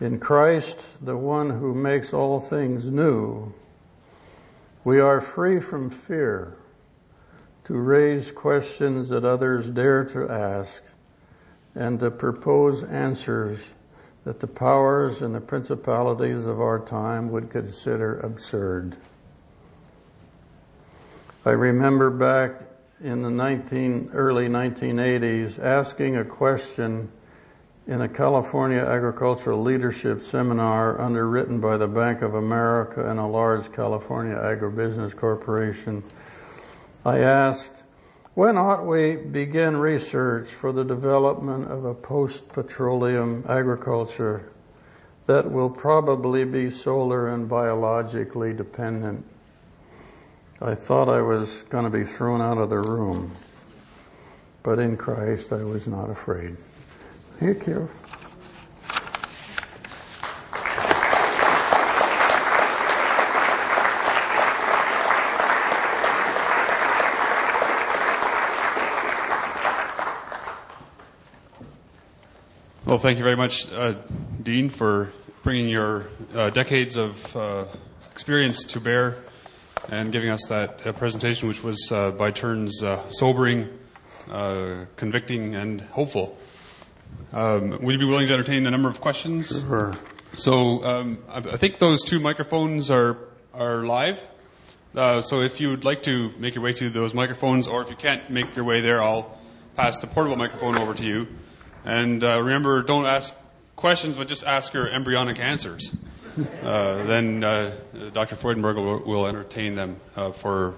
[0.00, 3.54] In Christ, the one who makes all things new,
[4.82, 6.56] we are free from fear
[7.64, 10.82] to raise questions that others dare to ask
[11.74, 13.70] and to propose answers
[14.24, 18.96] that the powers and the principalities of our time would consider absurd.
[21.46, 22.63] I remember back
[23.04, 27.12] in the 19, early 1980s asking a question
[27.86, 33.70] in a California agricultural leadership seminar underwritten by the Bank of America and a large
[33.72, 36.02] California agribusiness corporation.
[37.04, 37.82] I asked,
[38.32, 44.50] when ought we begin research for the development of a post-petroleum agriculture
[45.26, 49.26] that will probably be solar and biologically dependent?
[50.64, 53.36] I thought I was going to be thrown out of the room.
[54.62, 56.56] But in Christ, I was not afraid.
[57.38, 57.86] Thank you.
[72.86, 73.96] Well, thank you very much, uh,
[74.42, 75.12] Dean, for
[75.42, 77.66] bringing your uh, decades of uh,
[78.10, 79.16] experience to bear
[79.90, 83.68] and giving us that uh, presentation, which was uh, by turns uh, sobering,
[84.30, 86.38] uh, convicting, and hopeful.
[87.32, 89.62] Um, would you be willing to entertain a number of questions?
[89.66, 89.94] Sure.
[90.34, 93.18] So um, I, I, think those two microphones are
[93.52, 94.22] are live.
[94.94, 97.90] Uh, so if you would like to make your way to those microphones, or if
[97.90, 99.38] you can't make your way there, I'll
[99.76, 101.26] pass the portable microphone over to you.
[101.84, 103.34] And uh, remember, don't ask
[103.76, 105.94] questions, but just ask your embryonic answers.
[106.62, 107.74] Uh, then uh,
[108.12, 108.36] Dr.
[108.36, 110.74] Freudenberger will, will entertain them uh, for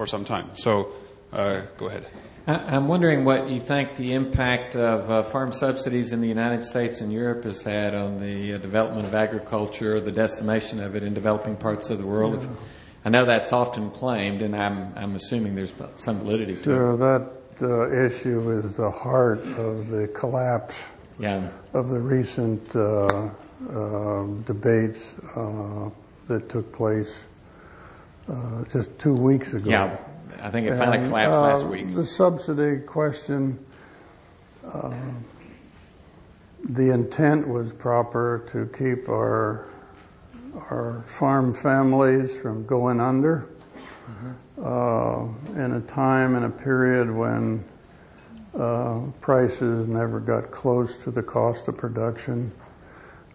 [0.00, 0.50] for some time.
[0.54, 0.92] So
[1.32, 2.06] uh, go ahead.
[2.46, 7.02] I'm wondering what you think the impact of uh, farm subsidies in the United States
[7.02, 11.12] and Europe has had on the uh, development of agriculture, the decimation of it in
[11.12, 12.42] developing parts of the world.
[12.42, 12.48] Yeah.
[13.04, 16.96] I know that's often claimed, and I'm, I'm assuming there's some validity to it.
[16.96, 17.30] That
[17.62, 20.88] uh, issue is the heart of the collapse
[21.18, 21.50] yeah.
[21.74, 22.74] of the recent
[23.68, 25.90] uh, uh, debates uh,
[26.28, 27.24] that took place
[28.72, 29.68] just two weeks ago.
[29.68, 29.96] Yeah,
[30.42, 31.94] I think it finally and, collapsed uh, last week.
[31.94, 33.58] The subsidy question,
[34.64, 34.92] uh,
[36.64, 39.66] the intent was proper to keep our
[40.70, 43.46] our farm families from going under
[44.10, 45.54] mm-hmm.
[45.58, 47.64] uh, in a time and a period when
[48.58, 52.50] uh, prices never got close to the cost of production.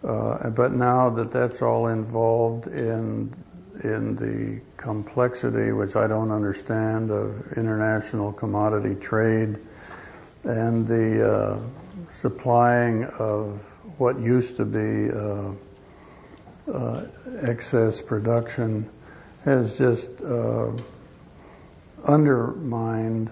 [0.06, 3.34] Uh, but now that that's all involved in
[3.82, 9.58] in the complexity, which I don't understand, of international commodity trade
[10.44, 11.58] and the uh,
[12.20, 13.60] supplying of
[13.98, 15.50] what used to be uh,
[16.72, 17.06] uh,
[17.42, 18.88] excess production
[19.44, 20.70] has just uh,
[22.04, 23.30] undermined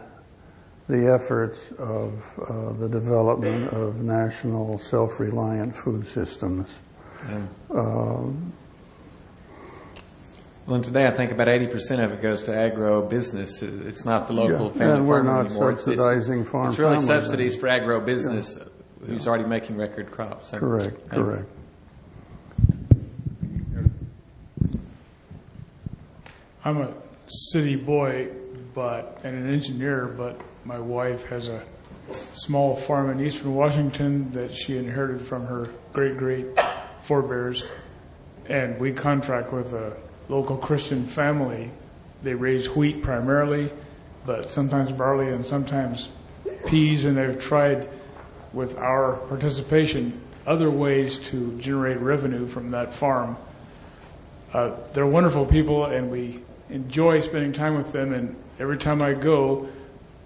[0.88, 6.68] the efforts of uh, the development of national self-reliant food systems.
[7.28, 7.46] Yeah.
[7.70, 8.52] Um,
[10.66, 13.62] well, and today I think about 80% of it goes to agro business.
[13.62, 15.76] It's not the local yeah, family and we're not anymore.
[15.76, 19.06] subsidizing it's, farm It's really subsidies for agro business yeah.
[19.06, 20.50] who's already making record crops.
[20.50, 21.14] Correct, Thanks.
[21.14, 21.48] correct.
[26.64, 26.94] I'm a
[27.26, 28.28] city boy,
[28.74, 31.62] but and an engineer, but my wife has a
[32.10, 36.46] small farm in eastern Washington that she inherited from her great great
[37.02, 37.62] forebears,
[38.48, 39.96] and we contract with a
[40.28, 41.70] local Christian family.
[42.22, 43.70] They raise wheat primarily,
[44.26, 46.08] but sometimes barley and sometimes
[46.66, 47.88] peas, and they've tried
[48.52, 53.36] with our participation other ways to generate revenue from that farm.
[54.52, 56.40] Uh, they're wonderful people, and we
[56.70, 58.12] enjoy spending time with them.
[58.12, 59.68] And every time I go,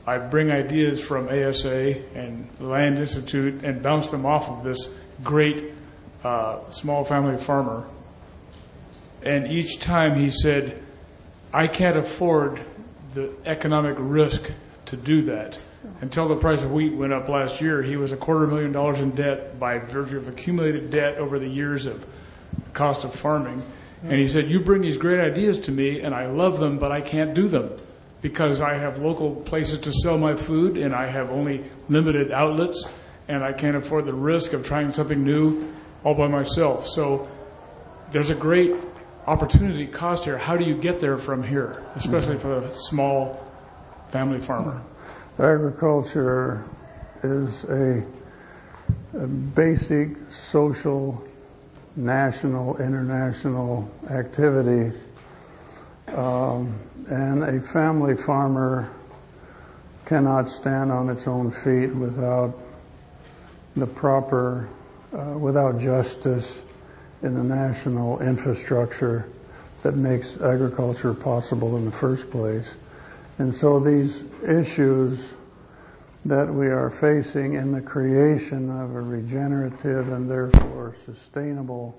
[0.06, 4.92] I bring ideas from ASA and the Land Institute and bounce them off of this
[5.22, 5.72] great
[6.24, 7.86] uh, small family farmer
[9.22, 10.82] and each time he said,
[11.52, 12.60] I can't afford
[13.14, 14.50] the economic risk
[14.86, 15.58] to do that.
[16.00, 19.00] Until the price of wheat went up last year, he was a quarter million dollars
[19.00, 22.06] in debt by virtue of accumulated debt over the years of
[22.72, 23.62] cost of farming.
[24.02, 26.92] And he said, You bring these great ideas to me, and I love them, but
[26.92, 27.70] I can't do them
[28.20, 32.88] because I have local places to sell my food, and I have only limited outlets,
[33.28, 35.72] and I can't afford the risk of trying something new
[36.04, 36.86] all by myself.
[36.86, 37.28] So
[38.10, 38.74] there's a great
[39.26, 40.38] opportunity cost here.
[40.38, 42.62] How do you get there from here, especially mm-hmm.
[42.62, 43.44] for a small
[44.08, 44.80] family farmer?
[45.38, 46.64] Agriculture
[47.22, 48.04] is a,
[49.14, 51.27] a basic social,
[51.98, 54.96] national, international activity.
[56.08, 56.78] Um,
[57.10, 58.90] and a family farmer
[60.06, 62.56] cannot stand on its own feet without
[63.76, 64.68] the proper,
[65.12, 66.62] uh, without justice,
[67.22, 69.28] in the national infrastructure
[69.82, 72.74] that makes agriculture possible in the first place.
[73.38, 75.34] And so these issues
[76.24, 81.98] that we are facing in the creation of a regenerative and therefore sustainable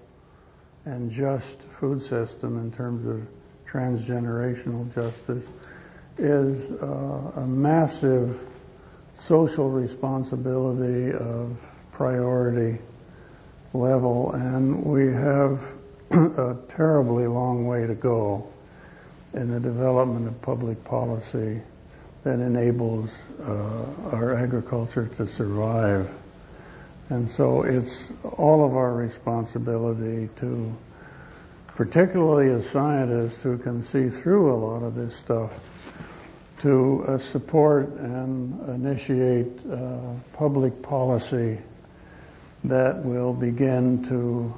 [0.86, 3.26] and just food system in terms of
[3.70, 5.48] transgenerational justice
[6.18, 8.42] is uh, a massive
[9.20, 11.56] social responsibility of
[11.92, 12.78] priority
[13.74, 15.62] level, and we have
[16.12, 18.48] a terribly long way to go
[19.34, 21.62] in the development of public policy
[22.24, 23.10] that enables
[23.42, 26.10] uh, our agriculture to survive.
[27.10, 30.76] And so it's all of our responsibility to,
[31.76, 35.54] particularly as scientists who can see through a lot of this stuff,
[36.60, 39.98] to uh, support and initiate uh,
[40.34, 41.58] public policy
[42.66, 44.54] that will begin to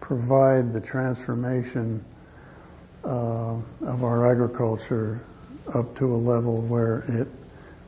[0.00, 2.02] provide the transformation
[3.04, 5.20] uh, of our agriculture
[5.74, 7.28] up to a level where it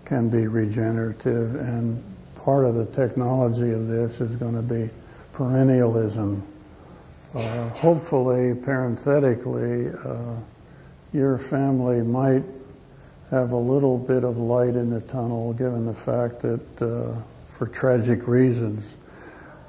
[0.05, 2.03] can be regenerative and
[2.37, 4.91] part of the technology of this is going to be
[5.33, 6.43] perennialism.
[7.35, 10.37] Uh, hopefully, parenthetically, uh,
[11.13, 12.43] your family might
[13.31, 17.15] have a little bit of light in the tunnel, given the fact that, uh,
[17.49, 18.85] for tragic reasons,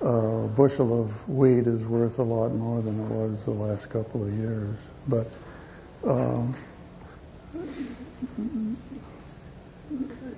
[0.02, 4.24] a bushel of wheat is worth a lot more than it was the last couple
[4.24, 4.76] of years.
[5.08, 5.28] But
[6.06, 6.54] um,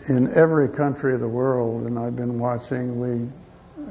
[0.07, 3.29] in every country of the world, and I've been watching, we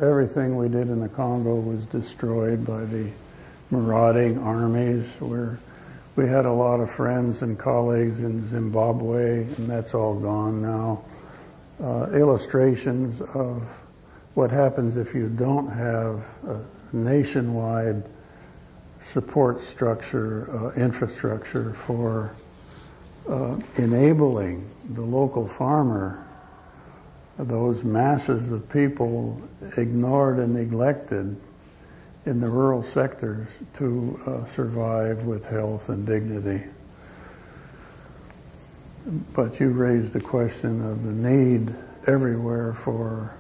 [0.01, 3.09] everything we did in the Congo was destroyed by the
[3.71, 5.07] marauding armies.
[5.19, 5.59] Where
[6.17, 11.05] we had a lot of friends and colleagues in Zimbabwe, and that's all gone now.
[11.83, 13.63] Uh, illustrations of
[14.35, 16.61] what happens if you don't have a
[16.93, 18.05] nationwide
[19.13, 22.33] support structure, uh, infrastructure for
[23.29, 26.27] uh, enabling the local farmer,
[27.39, 29.41] those masses of people
[29.77, 31.37] ignored and neglected
[32.27, 36.65] in the rural sectors to uh, survive with health and dignity.
[39.35, 41.75] But you raised the question of the need
[42.07, 43.35] everywhere for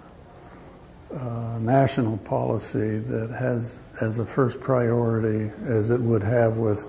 [1.14, 6.85] uh, national policy that has as a first priority, as it would have with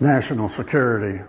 [0.00, 1.22] national security,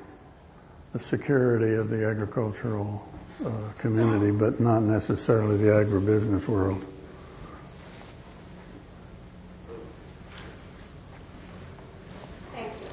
[0.93, 3.07] the security of the agricultural
[3.45, 6.83] uh, community, but not necessarily the agribusiness world.
[12.53, 12.87] Thank you.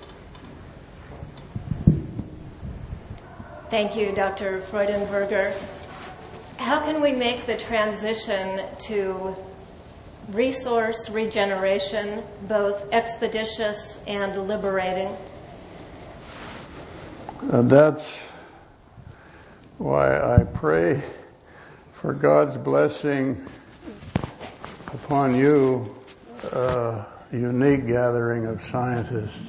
[3.70, 4.60] Thank you, Dr.
[4.60, 5.52] Freudenberger.
[6.58, 9.36] How can we make the transition to
[10.28, 15.16] resource regeneration both expeditious and liberating?
[17.48, 18.02] Uh, that's
[19.78, 21.00] why I pray
[21.92, 23.46] for God's blessing
[24.88, 25.94] upon you,
[26.50, 29.48] a unique gathering of scientists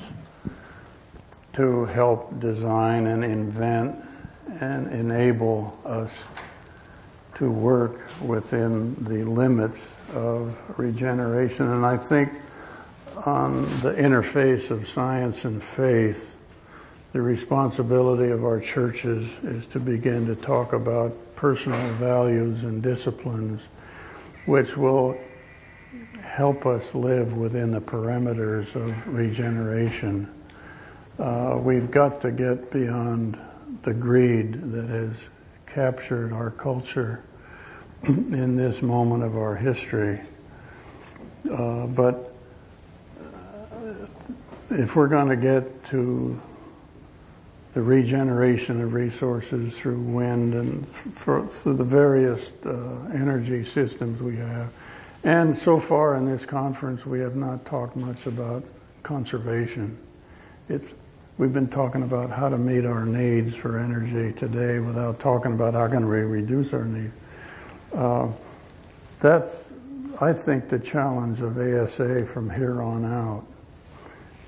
[1.53, 3.95] to help design and invent
[4.59, 6.11] and enable us
[7.37, 9.79] to work within the limits
[10.13, 11.67] of regeneration.
[11.67, 12.31] And I think
[13.25, 16.35] on the interface of science and faith,
[17.17, 23.59] the responsibility of our churches is to begin to talk about personal values and disciplines
[24.45, 25.17] which will
[26.21, 30.31] help us live within the parameters of regeneration.
[31.17, 33.35] Uh, we've got to get beyond
[33.81, 35.17] the greed that has
[35.65, 37.23] captured our culture
[38.03, 40.21] in this moment of our history.
[41.51, 42.35] Uh, but
[44.69, 46.39] if we're going to get to
[47.77, 52.71] the regeneration of resources through wind and for, through the various uh,
[53.13, 54.73] energy systems we have,
[55.23, 58.63] and so far in this conference we have not talked much about
[59.03, 59.95] conservation.
[60.67, 60.91] It's
[61.37, 65.75] We've been talking about how to meet our needs for energy today without talking about
[65.75, 67.13] how can we reduce our needs.
[67.93, 68.31] Uh,
[69.19, 69.51] that's,
[70.19, 73.45] I think, the challenge of ASA from here on out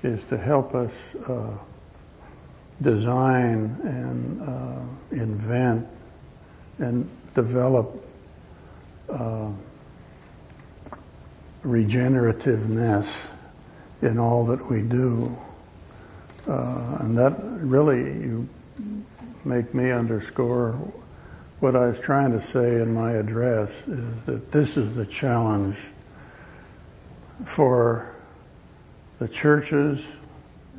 [0.02, 0.90] is to help us
[1.28, 1.50] uh,
[2.82, 5.86] design and uh, invent
[6.78, 8.04] and develop
[9.08, 9.50] uh,
[11.64, 13.28] regenerativeness
[14.02, 15.36] in all that we do.
[16.48, 18.48] Uh, and that really you
[19.44, 20.72] make me underscore
[21.60, 25.76] what I was trying to say in my address is that this is the challenge
[27.44, 28.14] for
[29.18, 30.02] the churches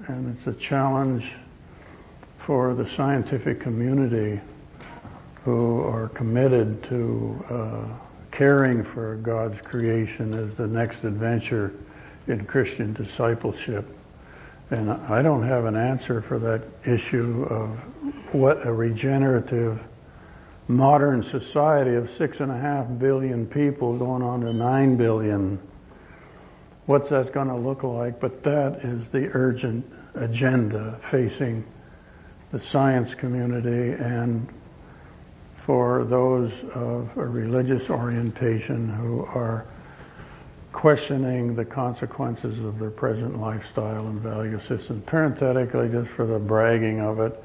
[0.08, 1.34] and it's a challenge
[2.46, 4.42] for the scientific community
[5.46, 7.84] who are committed to uh,
[8.32, 11.74] caring for God's creation as the next adventure
[12.28, 13.88] in Christian discipleship.
[14.72, 17.70] And I don't have an answer for that issue of
[18.34, 19.80] what a regenerative
[20.68, 25.60] modern society of six and a half billion people going on to nine billion.
[26.86, 28.20] What's that going to look like?
[28.20, 29.86] But that is the urgent
[30.16, 31.66] agenda facing
[32.52, 34.47] the science community and
[35.66, 39.66] for those of a religious orientation who are
[40.74, 45.02] questioning the consequences of their present lifestyle and value system.
[45.06, 47.41] Parenthetically, just for the bragging of it,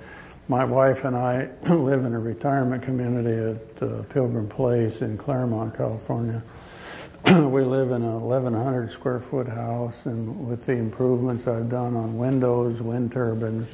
[0.48, 5.76] my wife and I live in a retirement community at uh, Pilgrim Place in Claremont,
[5.76, 6.42] California.
[7.26, 12.16] we live in a 1,100 square foot house, and with the improvements I've done on
[12.16, 13.68] windows, wind turbines,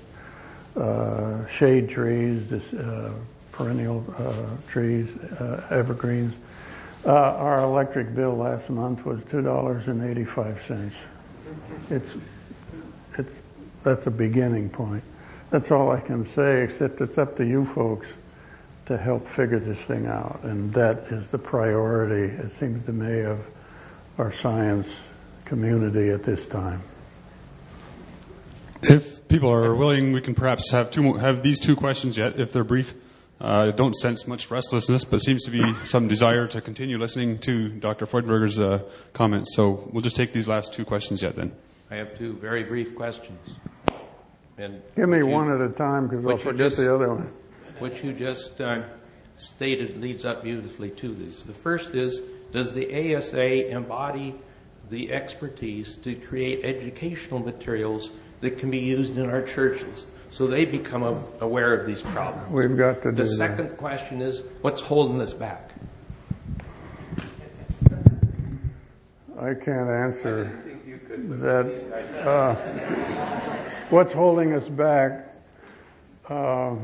[0.76, 3.12] uh, shade trees, this, uh,
[3.52, 6.34] perennial uh, trees, uh, evergreens,
[7.04, 10.94] uh, our electric bill last month was two dollars and eighty-five cents.
[11.90, 12.14] It's,
[13.18, 13.32] it's
[13.82, 15.02] that's a beginning point.
[15.50, 18.06] That's all I can say, except it's up to you folks
[18.86, 20.40] to help figure this thing out.
[20.44, 23.38] And that is the priority, it seems to me, of
[24.18, 24.88] our science
[25.44, 26.82] community at this time.
[28.82, 32.52] If people are willing, we can perhaps have two have these two questions yet, if
[32.52, 32.94] they're brief.
[33.40, 37.38] I uh, don't sense much restlessness, but seems to be some desire to continue listening
[37.38, 38.04] to Dr.
[38.04, 38.82] Freudenberger's uh,
[39.14, 39.56] comments.
[39.56, 41.50] So we'll just take these last two questions yet then.
[41.90, 43.56] I have two very brief questions.
[44.58, 47.32] And Give me you, one at a time because I'll forget just, the other one.
[47.78, 48.82] What you just uh,
[49.34, 51.42] stated leads up beautifully to this.
[51.42, 52.20] The first is,
[52.52, 54.34] does the ASA embody
[54.90, 58.12] the expertise to create educational materials
[58.42, 60.06] that can be used in our churches?
[60.32, 61.02] so they become
[61.40, 62.50] aware of these problems.
[62.50, 63.76] We've got to The second that.
[63.76, 65.70] question is, what's holding us back?
[69.38, 72.26] I can't answer I that.
[72.26, 72.54] Uh,
[73.90, 75.34] what's holding us back?
[76.30, 76.76] Uh,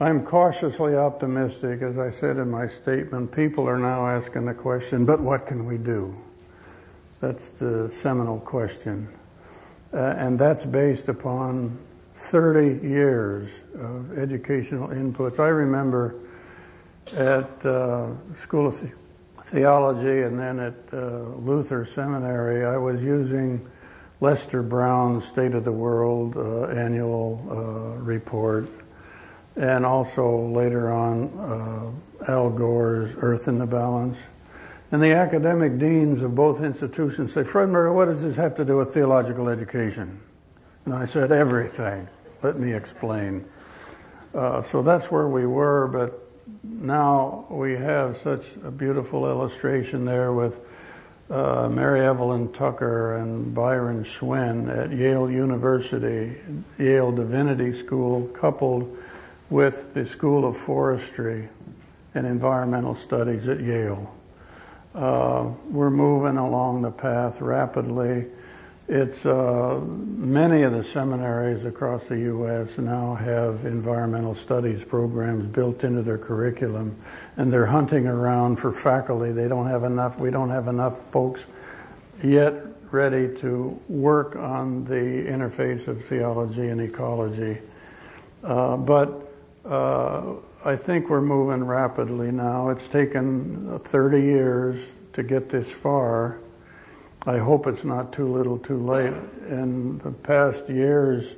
[0.00, 3.30] I'm cautiously optimistic, as I said in my statement.
[3.30, 6.16] People are now asking the question, but what can we do?
[7.20, 9.08] That's the seminal question.
[9.92, 11.78] Uh, and that's based upon
[12.14, 15.38] 30 years of educational inputs.
[15.38, 16.16] I remember
[17.12, 18.08] at uh,
[18.42, 18.92] School of
[19.46, 23.64] Theology and then at uh, Luther Seminary, I was using
[24.20, 28.68] Lester Brown's State of the World uh, annual uh, report,
[29.56, 34.18] and also later on uh, Al Gore's Earth in the Balance.
[34.94, 38.76] And the academic deans of both institutions say, Freudenberger, what does this have to do
[38.76, 40.20] with theological education?
[40.84, 42.06] And I said, everything.
[42.44, 43.44] Let me explain.
[44.32, 46.30] Uh, so that's where we were, but
[46.62, 50.54] now we have such a beautiful illustration there with
[51.28, 56.36] uh, Mary Evelyn Tucker and Byron Schwinn at Yale University,
[56.78, 58.96] Yale Divinity School, coupled
[59.50, 61.48] with the School of Forestry
[62.14, 64.14] and Environmental Studies at Yale.
[64.94, 68.26] Uh, we're moving along the path rapidly.
[68.86, 72.78] It's uh, many of the seminaries across the U.S.
[72.78, 76.94] now have environmental studies programs built into their curriculum,
[77.36, 79.32] and they're hunting around for faculty.
[79.32, 80.18] They don't have enough.
[80.20, 81.46] We don't have enough folks
[82.22, 82.54] yet
[82.92, 87.58] ready to work on the interface of theology and ecology.
[88.44, 89.32] Uh, but
[89.64, 90.34] uh,
[90.66, 92.70] I think we're moving rapidly now.
[92.70, 94.80] It's taken 30 years
[95.12, 96.38] to get this far.
[97.26, 99.12] I hope it's not too little too late.
[99.50, 101.36] In the past years,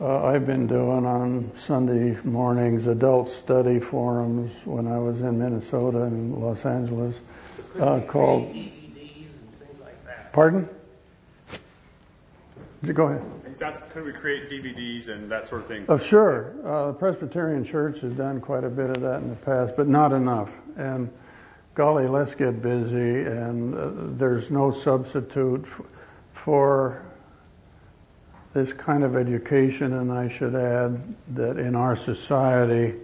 [0.00, 6.02] uh, I've been doing on Sunday mornings adult study forums when I was in Minnesota
[6.02, 7.16] and Los Angeles
[7.80, 8.54] uh, called.
[10.32, 10.68] Pardon?
[12.84, 15.84] Go ahead could we create DVDs and that sort of thing?
[15.88, 16.54] Oh, sure.
[16.64, 19.88] Uh, the Presbyterian Church has done quite a bit of that in the past, but
[19.88, 20.52] not enough.
[20.76, 21.10] And
[21.74, 23.22] golly, let's get busy.
[23.22, 25.82] And uh, there's no substitute f-
[26.32, 27.04] for
[28.52, 29.92] this kind of education.
[29.94, 32.94] And I should add that in our society,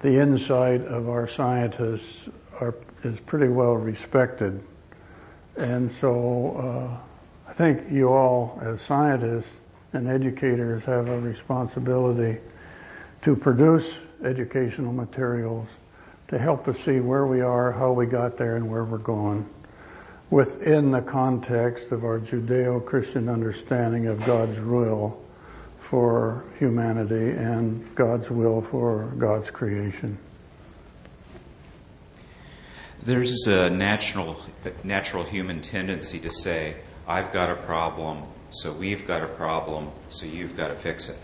[0.00, 2.16] the insight of our scientists
[2.60, 4.62] are, is pretty well respected.
[5.56, 9.52] And so uh, I think you all, as scientists,
[9.92, 12.38] and educators have a responsibility
[13.22, 15.68] to produce educational materials
[16.28, 19.46] to help us see where we are, how we got there, and where we're going
[20.30, 25.22] within the context of our Judeo-Christian understanding of God's will
[25.78, 30.16] for humanity and God's will for God's creation.
[33.02, 34.40] There's a uh, natural,
[34.84, 40.26] natural human tendency to say, I've got a problem, so we've got a problem, so
[40.26, 41.18] you've got to fix it.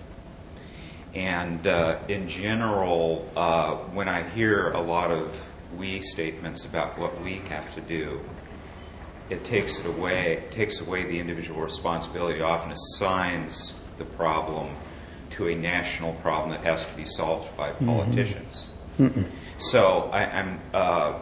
[1.15, 7.21] And uh, in general, uh, when I hear a lot of we statements about what
[7.23, 8.21] we have to do,
[9.31, 14.69] it takes it away, it takes away the individual responsibility, it often assigns the problem
[15.31, 17.87] to a national problem that has to be solved by mm-hmm.
[17.87, 18.69] politicians.
[18.99, 19.25] Mm-hmm.
[19.59, 21.15] So I, am uh,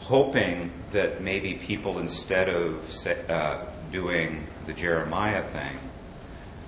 [0.00, 5.78] hoping that maybe people, instead of uh, doing the Jeremiah thing,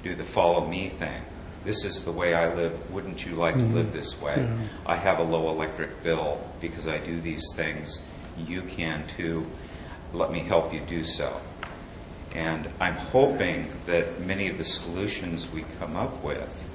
[0.02, 1.22] do the follow me thing.
[1.64, 2.92] This is the way I live.
[2.92, 3.70] Wouldn't you like mm-hmm.
[3.70, 4.36] to live this way?
[4.36, 4.56] Yeah.
[4.86, 8.00] I have a low electric bill because I do these things.
[8.38, 9.46] You can too.
[10.12, 11.40] Let me help you do so.
[12.34, 16.68] And I'm hoping that many of the solutions we come up with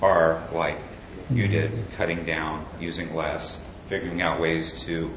[0.00, 0.78] are like
[1.30, 1.52] you mm-hmm.
[1.52, 5.12] did, cutting down, using less, figuring out ways to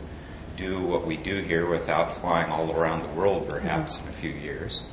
[0.57, 4.31] do what we do here without flying all around the world perhaps in a few
[4.31, 4.83] years.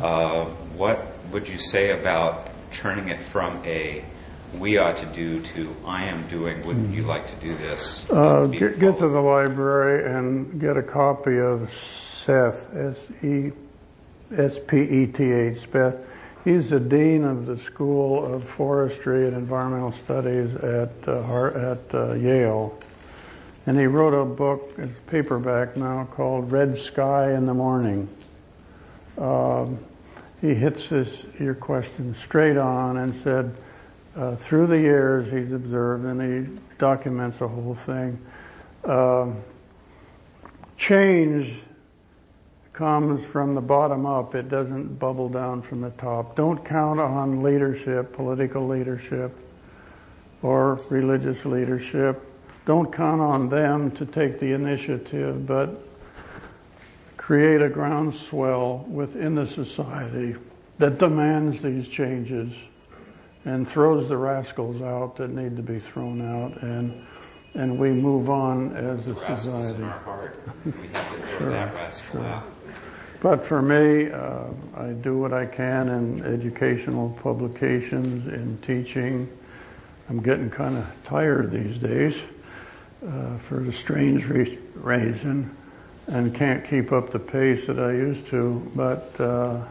[0.00, 0.44] Uh,
[0.76, 0.98] what
[1.30, 4.04] would you say about turning it from a
[4.58, 8.08] we ought to do to I am doing, wouldn't you like to do this?
[8.10, 13.52] Uh, get, get to the library and get a copy of Seth, S-E,
[14.36, 16.04] S-P-E-T-H, Speth.
[16.44, 22.14] He's the dean of the School of Forestry and Environmental Studies at, uh, at uh,
[22.14, 22.78] Yale.
[23.64, 28.08] And he wrote a book, it's paperback now, called Red Sky in the Morning.
[29.18, 29.78] Um,
[30.40, 31.08] he hits this,
[31.38, 33.54] your question straight on and said,
[34.16, 38.18] uh, through the years he's observed, and he documents the whole thing.
[38.84, 39.28] Uh,
[40.76, 41.54] change
[42.72, 44.34] comes from the bottom up.
[44.34, 46.36] It doesn't bubble down from the top.
[46.36, 49.36] Don't count on leadership, political leadership,
[50.42, 52.20] or religious leadership.
[52.66, 55.86] Don't count on them to take the initiative, but
[57.22, 60.34] create a groundswell within the society
[60.78, 62.52] that demands these changes
[63.44, 67.06] and throws the rascals out that need to be thrown out, and
[67.54, 69.76] and we move on as a society.
[69.76, 70.40] In our heart.
[70.64, 72.42] We have to throw sure, sure.
[73.20, 74.44] But for me, uh,
[74.76, 79.28] I do what I can in educational publications, in teaching.
[80.08, 82.16] I'm getting kind of tired these days
[83.06, 85.56] uh, for a strange re- reason
[86.08, 89.64] and can't keep up the pace that I used to, but uh,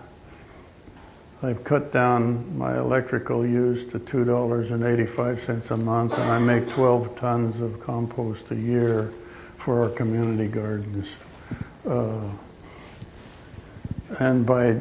[1.44, 7.60] I've cut down my electrical use to $2.85 a month and I make 12 tons
[7.62, 9.12] of compost a year
[9.58, 11.08] for our community gardens.
[11.88, 12.22] Uh,
[14.20, 14.80] and by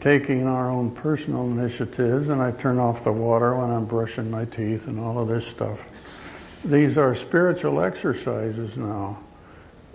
[0.00, 4.44] taking our own personal initiatives, and I turn off the water when I'm brushing my
[4.44, 5.80] teeth and all of this stuff.
[6.64, 9.18] These are spiritual exercises now.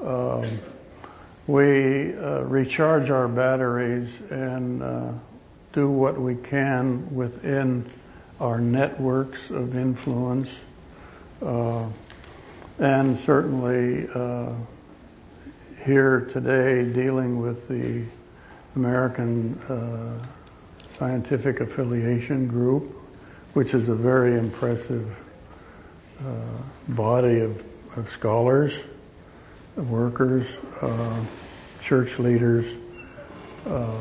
[0.03, 0.59] Um,
[1.47, 5.11] we uh, recharge our batteries and uh,
[5.73, 7.85] do what we can within
[8.39, 10.49] our networks of influence,
[11.43, 11.87] uh,
[12.79, 14.53] and certainly uh,
[15.85, 18.03] here today dealing with the
[18.75, 20.25] American uh,
[20.97, 22.95] Scientific Affiliation Group,
[23.53, 25.15] which is a very impressive
[26.19, 26.23] uh,
[26.89, 27.63] body of,
[27.95, 28.73] of, scholars,
[29.75, 30.47] workers,
[30.81, 31.23] uh,
[31.81, 32.65] church leaders.
[33.65, 33.97] Uh,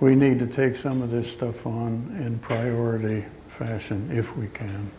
[0.00, 4.90] we need to take some of this stuff on in priority fashion if we can.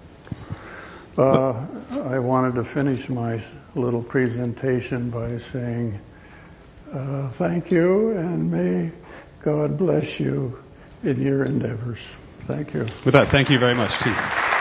[1.18, 1.66] Uh,
[2.06, 3.42] I wanted to finish my
[3.76, 6.00] little presentation by saying
[6.92, 8.92] uh, thank you and may
[9.44, 10.58] God bless you
[11.04, 12.00] in your endeavors.
[12.48, 12.88] Thank you.
[13.04, 14.53] With that, thank you very much, too.